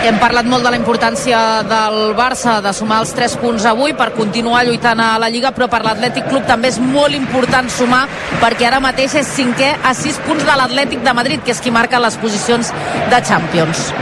[0.04, 4.10] Hem parlat molt de la importància del Barça de sumar els 3 punts avui per
[4.18, 8.02] continuar lluitant a la Lliga, però per l'Atlètic Club també és molt important sumar
[8.44, 11.72] perquè ara mateix és cinquè a 6 punts de l'Atlètic de Madrid, que és qui
[11.72, 12.74] marca les posicions
[13.08, 13.94] de Champions.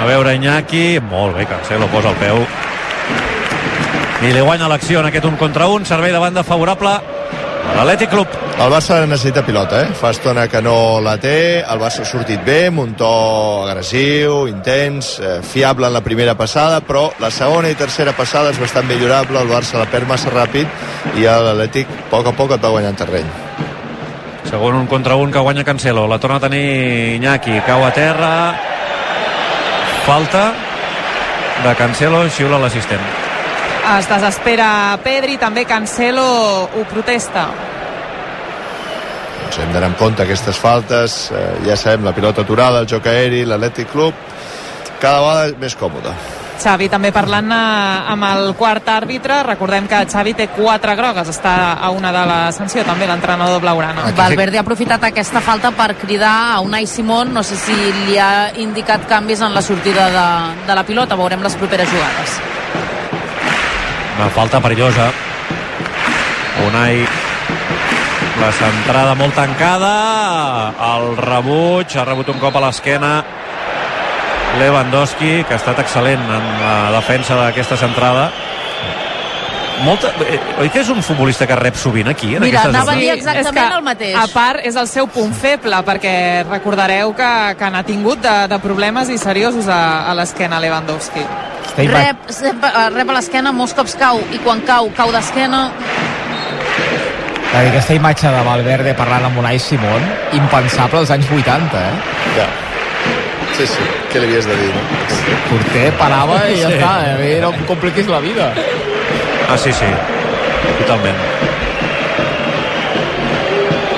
[0.00, 2.67] A veure Iñaki, molt bé, Cancelo posa el peu
[4.22, 6.90] i li guanya l'acció en aquest un contra un, servei de banda favorable
[7.68, 8.32] a l'Atlètic Club.
[8.58, 9.90] El Barça necessita pilota, eh?
[9.94, 13.10] Fa estona que no la té, el Barça ha sortit bé, amb un to
[13.68, 18.58] agressiu, intens, eh, fiable en la primera passada, però la segona i tercera passada és
[18.58, 20.66] bastant millorable, el Barça la perd massa ràpid
[21.14, 23.30] i l'Atlètic a poc a poc et va guanyant terreny.
[24.48, 26.06] Segon un contra un que guanya Cancelo.
[26.08, 27.60] La torna a tenir Iñaki.
[27.66, 28.56] Cau a terra.
[30.06, 30.52] Falta
[31.64, 32.24] de Cancelo.
[32.30, 33.27] Xiula l'assistent.
[33.96, 36.24] Es desespera Pedri, també Cancelo
[36.68, 37.46] ho protesta.
[39.38, 43.06] Doncs hem d'anar amb compte aquestes faltes, eh, ja sabem, la pilota aturada, el joc
[43.08, 44.12] aeri, l'Atlètic Club,
[45.00, 46.12] cada vegada més còmode.
[46.58, 51.54] Xavi també parlant eh, amb el quart àrbitre, recordem que Xavi té quatre grogues, està
[51.80, 54.10] a una de la sanció també l'entrenador blaugrana.
[54.18, 58.50] Valverde ha aprofitat aquesta falta per cridar a Unai Simón, no sé si li ha
[58.58, 60.28] indicat canvis en la sortida de,
[60.68, 62.40] de la pilota, veurem les properes jugades.
[64.18, 65.12] Una falta perillosa.
[66.66, 67.04] Unai
[68.38, 69.92] la centrada molt tancada
[70.88, 73.12] el rebuig, ha rebut un cop a l'esquena
[74.58, 78.28] Lewandowski que ha estat excel·lent en la defensa d'aquesta centrada
[79.84, 80.10] molta...
[80.26, 83.10] eh, Oi que és un futbolista que rep sovint aquí, en Mira, anava a dir
[83.14, 84.16] exactament el mateix.
[84.18, 86.14] A part, és el seu punt feble, perquè
[86.48, 91.24] recordareu que, que n'ha tingut de, de problemes i seriosos a, a l'esquena Lewandowski.
[91.78, 92.54] Rep, eh,
[92.94, 95.68] rep a l'esquena, molts cops cau, i quan cau, cau d'esquena.
[97.48, 100.02] Va dir, aquesta imatge de Valverde parlant amb Unai Simón,
[100.36, 102.16] impensable als anys 80, eh?
[102.36, 102.48] Ja.
[103.56, 104.82] Sí, sí, què li havies de dir, no?
[105.48, 106.74] Porter parava i ja Sí.
[106.76, 108.50] està, a mi no em compliquis la vida.
[109.48, 109.86] Ah, sí, sí,
[110.78, 111.16] totalment.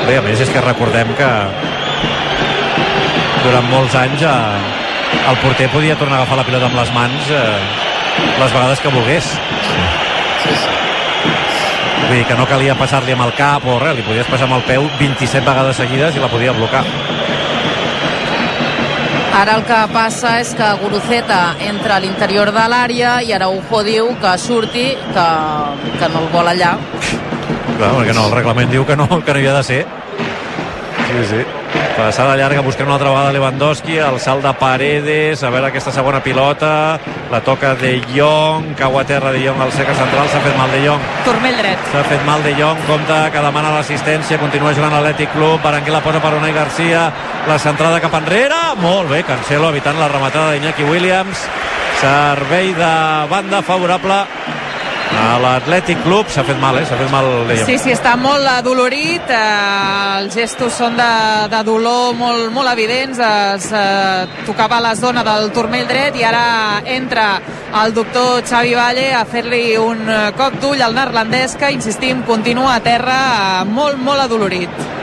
[0.06, 1.30] Bé, a més és que recordem que
[3.42, 7.32] durant molts anys eh, el porter podia tornar a agafar la pilota amb les mans
[7.34, 7.58] eh,
[8.38, 9.32] les vegades que volgués.
[10.44, 10.78] Sí, sí.
[12.06, 14.60] Vull dir que no calia passar-li amb el cap o res, li podies passar amb
[14.60, 16.84] el peu 27 vegades seguides i la podia blocar.
[19.40, 24.10] Ara el que passa és que Guruceta entra a l'interior de l'àrea i Araujo diu
[24.20, 24.82] que surti,
[25.14, 25.24] que,
[25.96, 26.74] que no el vol allà.
[27.78, 29.80] Clar, perquè no, el reglament diu que no, que no hi ha de ser.
[31.06, 31.40] Sí, sí.
[32.00, 36.22] Passada llarga buscant una altra vegada Lewandowski, el salt de Paredes, a veure aquesta segona
[36.24, 36.70] pilota,
[37.28, 40.72] la toca de Jong, cau a terra de Jong al seca central, s'ha fet mal
[40.72, 41.04] de Jong.
[41.26, 41.82] Turmell dret.
[41.92, 46.00] S'ha fet mal de Jong, compte que demana l'assistència, continua jugant l'Atlètic Club, Berenguer la
[46.06, 47.04] posa per Unai Garcia,
[47.50, 51.44] la centrada cap enrere, molt bé, Cancelo evitant la rematada d'Iñaki Williams,
[52.00, 52.94] servei de
[53.28, 54.22] banda favorable
[55.10, 56.84] a l'Atlètic Club, s'ha fet mal, eh?
[56.88, 57.64] S'ha fet mal Jong.
[57.66, 61.10] Sí, sí, està molt adolorit, eh, els gestos són de,
[61.50, 63.18] de dolor molt, molt evidents,
[63.56, 66.44] es eh, tocava la zona del turmell dret i ara
[66.84, 67.28] entra
[67.82, 72.76] el doctor Xavi Valle a fer-li un eh, cop d'ull al neerlandès que, insistim, continua
[72.76, 74.99] a terra eh, molt, molt adolorit.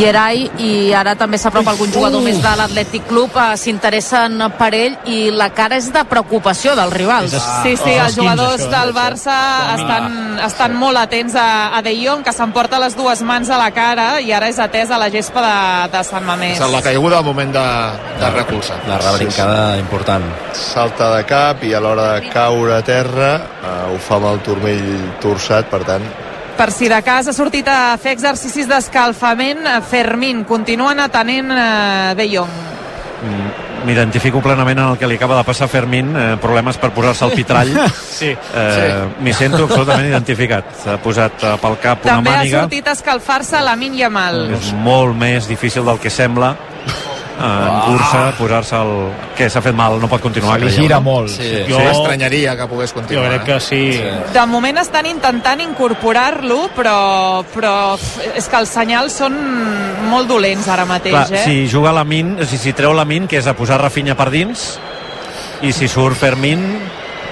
[0.00, 4.96] Yeray i ara també s'apropa algun jugador més de l'Atlètic Club eh, s'interessen per ell
[5.10, 9.36] i la cara és de preocupació dels rivals Sí, sí, els jugadors del Barça
[9.74, 13.70] estan, estan molt atents a, a De Jong, que s'emporta les dues mans a la
[13.74, 15.56] cara i ara és atès a la gespa de,
[15.96, 16.60] de Sant Mamés.
[16.72, 17.66] La caiguda al moment de,
[18.20, 18.78] de recolzar.
[18.88, 20.24] La rebrincada important.
[20.56, 24.42] Salta de cap i a l'hora de caure a terra eh, ho fa amb el
[24.46, 24.90] turmell
[25.22, 26.04] torçat, per tant,
[26.56, 32.26] Per si de cas ha sortit a fer exercicis d'escalfament, Fermín continuen atenent eh, De
[32.30, 32.52] Jong.
[33.22, 33.50] Mm,
[33.86, 37.24] M'identifico plenament en el que li acaba de passar a Fermín, eh, problemes per posar-se
[37.26, 37.72] al pitrall.
[38.22, 38.28] Sí.
[38.30, 40.68] Eh, M'hi sento absolutament identificat.
[40.84, 42.60] S'ha posat eh, pel cap una També ha màniga.
[42.68, 44.44] sortit a escalfar-se Lamin Yamal.
[44.54, 46.52] És molt més difícil del que sembla
[47.42, 48.92] eh, endur-se, posar-se el...
[49.36, 49.98] Què, s'ha fet mal?
[50.00, 50.58] No pot continuar?
[50.60, 51.06] Li creieu, gira no?
[51.10, 51.32] molt.
[51.34, 51.50] Sí.
[51.68, 53.26] Jo m'estranyaria que pogués continuar.
[53.26, 53.82] Jo crec que sí.
[54.34, 56.96] De moment estan intentant incorporar-lo, però,
[57.54, 57.74] però
[58.34, 59.36] és que els senyals són
[60.12, 61.44] molt dolents ara mateix, Clar, eh?
[61.46, 64.30] si juga la Min, si, si treu la Min, que és a posar Rafinha per
[64.34, 64.72] dins,
[65.62, 66.66] i si surt Fermín,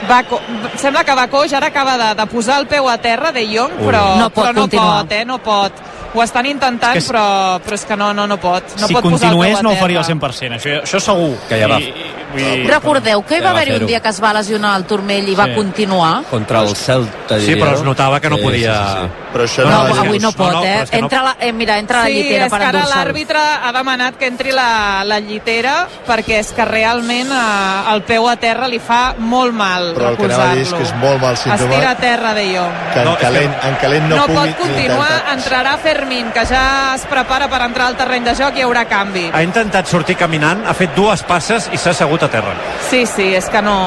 [0.08, 0.40] Baco,
[0.80, 3.76] sembla que Bacó ja ara acaba de, de posar el peu a terra de Jong,
[3.84, 5.02] però No pot però no continuar.
[5.02, 5.24] pot, eh?
[5.24, 5.72] No pot.
[6.14, 7.24] Ho estan intentant, És que però,
[7.62, 8.74] però és que no, no, no pot.
[8.80, 11.36] No si pot continués no ho faria al 100%, això, això segur.
[11.48, 11.78] Que ja va.
[11.78, 14.32] I, vull dir, Recordeu que hi va Ja va haver un dia que es va
[14.32, 15.54] lesionar el turmell i va Sí.
[15.54, 16.22] continuar?
[16.30, 18.74] Contra el Celta, sí, diria, però es notava que no Sí, podia...
[18.74, 19.08] sí, sí, sí.
[19.32, 20.82] però això No, no, és que- avui no pot, no, eh?
[20.82, 22.78] és que no- Entra la, eh, mira, entra la Sí, llitera és per que ara
[22.80, 22.98] endur-se'l.
[22.98, 28.28] l'àrbitre ha demanat que entri la, la llitera perquè és que realment eh, el peu
[28.28, 30.94] a terra li fa molt mal però el que anava a dir és que és
[30.96, 32.74] molt mal Es tira a símptoma terra de Jong.
[32.92, 35.76] que en No, és que- calent, en calent no, No, pugui pot continuar, intentar- entrarà
[35.78, 39.30] Fermín, que ja es prepara per entrar al terreny de joc i hi haurà canvi.
[39.32, 42.54] Ha intentat sortir caminant, ha fet dues passes i s'ha assegut a terra.
[42.90, 43.78] Sí, sí, és que no...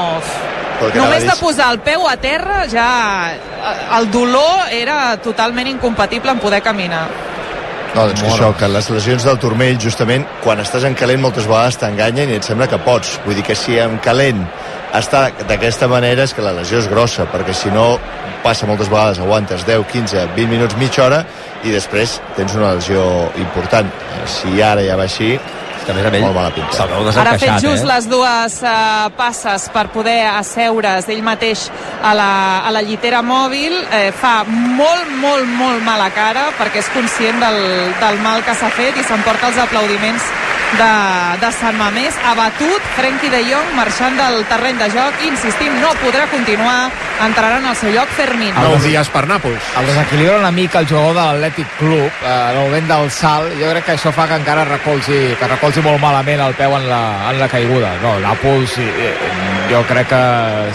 [0.74, 2.88] Anava Només a de posar el peu a terra ja
[3.30, 7.06] eh, el dolor era totalment incompatible en poder caminar.
[7.94, 11.46] No, doncs que això, que les lesions del turmell, justament, quan estàs en calent moltes
[11.46, 13.20] vegades t'enganyen i et sembla que pots.
[13.22, 14.42] Vull dir que si en calent
[14.98, 17.92] està d'aquesta manera és que la lesió és grossa, perquè si no
[18.42, 21.22] passa moltes vegades, aguantes 10, 15, 20 minuts, mitja hora
[21.64, 23.04] i després tens una lesió
[23.40, 23.88] important.
[24.26, 25.36] Si ara ja va així,
[25.84, 26.72] Que a més a més, molt mala pinta.
[26.72, 27.88] se'l veu Ara ha fet just eh?
[27.90, 31.66] les dues uh, passes per poder asseure's ell mateix
[32.02, 32.30] a la,
[32.64, 33.76] a la llitera mòbil.
[33.92, 37.60] Eh, fa molt, molt, molt mala cara perquè és conscient del,
[38.00, 40.32] del mal que s'ha fet i s'emporta els aplaudiments
[40.78, 40.92] de,
[41.42, 46.26] de Sant Mamés, abatut, Frenkie de Jong marxant del terreny de joc, insistim, no podrà
[46.32, 46.90] continuar,
[47.24, 48.54] entrarà en el seu lloc Fermín.
[48.58, 49.70] Nou dies per Nàpols.
[49.80, 53.54] El desequilibra una mica el jugador de l'Atlètic Club eh, en el moment del salt.
[53.60, 56.88] Jo crec que això fa que encara recolzi, que recolzi molt malament el peu en
[56.90, 57.94] la, en la caiguda.
[58.02, 59.12] No, Nàpols, eh,
[59.70, 60.22] jo crec que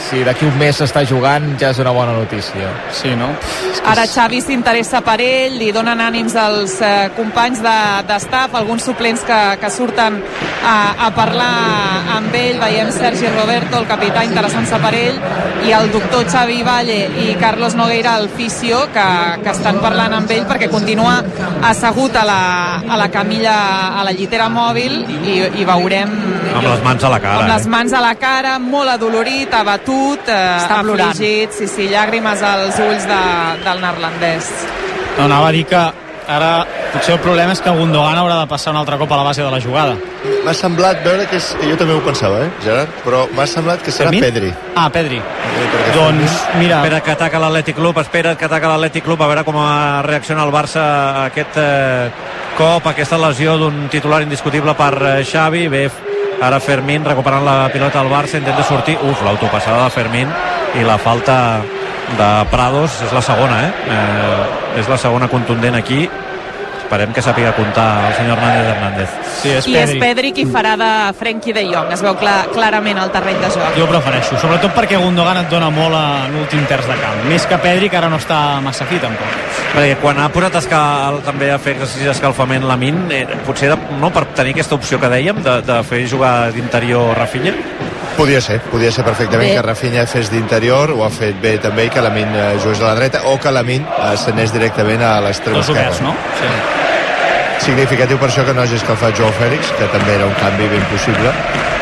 [0.09, 2.71] si d'aquí un mes s'està jugant ja és una bona notícia.
[2.95, 3.31] Sí, no?
[3.89, 7.77] Ara Xavi s'interessa per ell, li donen ànims als eh, companys de,
[8.09, 11.49] de staff, alguns suplents que, que surten a, a parlar
[12.17, 12.59] amb ell.
[12.61, 15.19] Veiem Sergi Roberto, el capità, interessant-se per ell,
[15.65, 19.07] i el doctor Xavi Valle i Carlos Nogueira, el fisio, que,
[19.43, 21.19] que estan parlant amb ell perquè continua
[21.69, 22.41] assegut a la,
[22.87, 23.55] a la camilla,
[23.99, 26.13] a la llitera mòbil, i, i veurem...
[26.49, 27.43] Amb les mans a la cara.
[27.43, 27.71] Amb les eh?
[27.71, 31.13] mans a la cara, molt adolorit, abatut, eh, Està plorant.
[31.13, 33.23] afligit, sí, sí, llàgrimes als ulls de,
[33.65, 34.53] del neerlandès.
[35.17, 35.81] No, anava a dir que
[36.29, 36.51] ara
[36.93, 39.43] potser el problema és que Gundogan haurà de passar un altre cop a la base
[39.43, 39.95] de la jugada.
[40.45, 41.49] M'ha semblat veure que és...
[41.63, 42.91] Jo també ho pensava, eh, Gerard?
[43.05, 44.11] Però m'ha semblat que serà?
[44.13, 44.51] Pedri.
[44.75, 45.21] Ah, Pedri.
[45.21, 46.81] perquè Doncs, mira...
[46.83, 49.57] Espera que ataca l'Atlètic Club, espera que ataca l'Atlètic Club, a veure com
[50.05, 52.11] reacciona el Barça a aquest eh,
[52.57, 55.67] cop, aquesta lesió d'un titular indiscutible per eh, Xavi.
[55.71, 55.83] Bé,
[56.41, 58.99] ara Fermín recuperant la pilota al Barça, intenta sortir.
[59.01, 60.31] Uf, l'autopassada de Fermín
[60.79, 61.39] i la falta
[62.17, 63.71] de Prados és la segona, eh?
[63.93, 66.07] eh és la segona contundent aquí.
[66.89, 69.09] Esperem que sàpiga comptar el senyor Hernández Hernández.
[69.43, 70.87] Sí, és I és Pedri qui farà de
[71.19, 73.75] Frenkie de Jong, es veu clar, clarament al terreny de joc.
[73.77, 77.21] Jo ho prefereixo, sobretot perquè Gundogan et dona molt a l'últim terç de camp.
[77.29, 79.37] Més que Pedri, que ara no està massa fi, tampoc.
[79.75, 83.77] Perquè quan ha posat escal, també a fer exercici d'escalfament la Min, eh, potser de,
[84.01, 87.53] no, per tenir aquesta opció que dèiem de, de fer jugar d'interior Rafinha,
[88.19, 89.55] Podia ser, podia ser perfectament Bé.
[89.55, 92.89] que Rafinha fes d'interior, ho ha fet bé també, i que Lamin eh, jugués a
[92.89, 95.87] la dreta, o que Lamin eh, s'anés directament a l'extrem Dos esquerre.
[95.87, 96.11] oberts, no?
[96.35, 96.49] Sí.
[97.69, 100.83] Significatiu per això que no hagi escalfat Joao Fèlix, que també era un canvi ben
[100.91, 101.31] possible,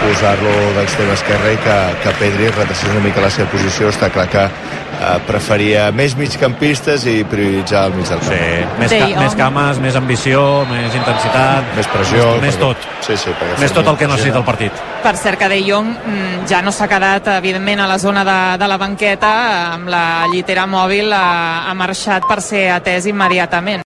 [0.01, 3.89] posar-lo d'extrem esquerre i que, que Pedri retracés una mica la seva posició.
[3.91, 8.31] Està clar que eh, preferia més migcampistes i prioritzar el mig del camp.
[8.31, 12.29] Sí, més, ca més cames, més ambició, més intensitat, Més pressió.
[12.37, 12.87] més, més tot.
[13.03, 14.71] Sí, sí, Més tot el que necessita el partit.
[15.03, 18.39] Per cert que De Jong mm, ja no s'ha quedat, evidentment, a la zona de,
[18.59, 19.31] de la banqueta,
[19.75, 23.75] amb la llitera mòbil ha, ha marxat per ser atès immediatament.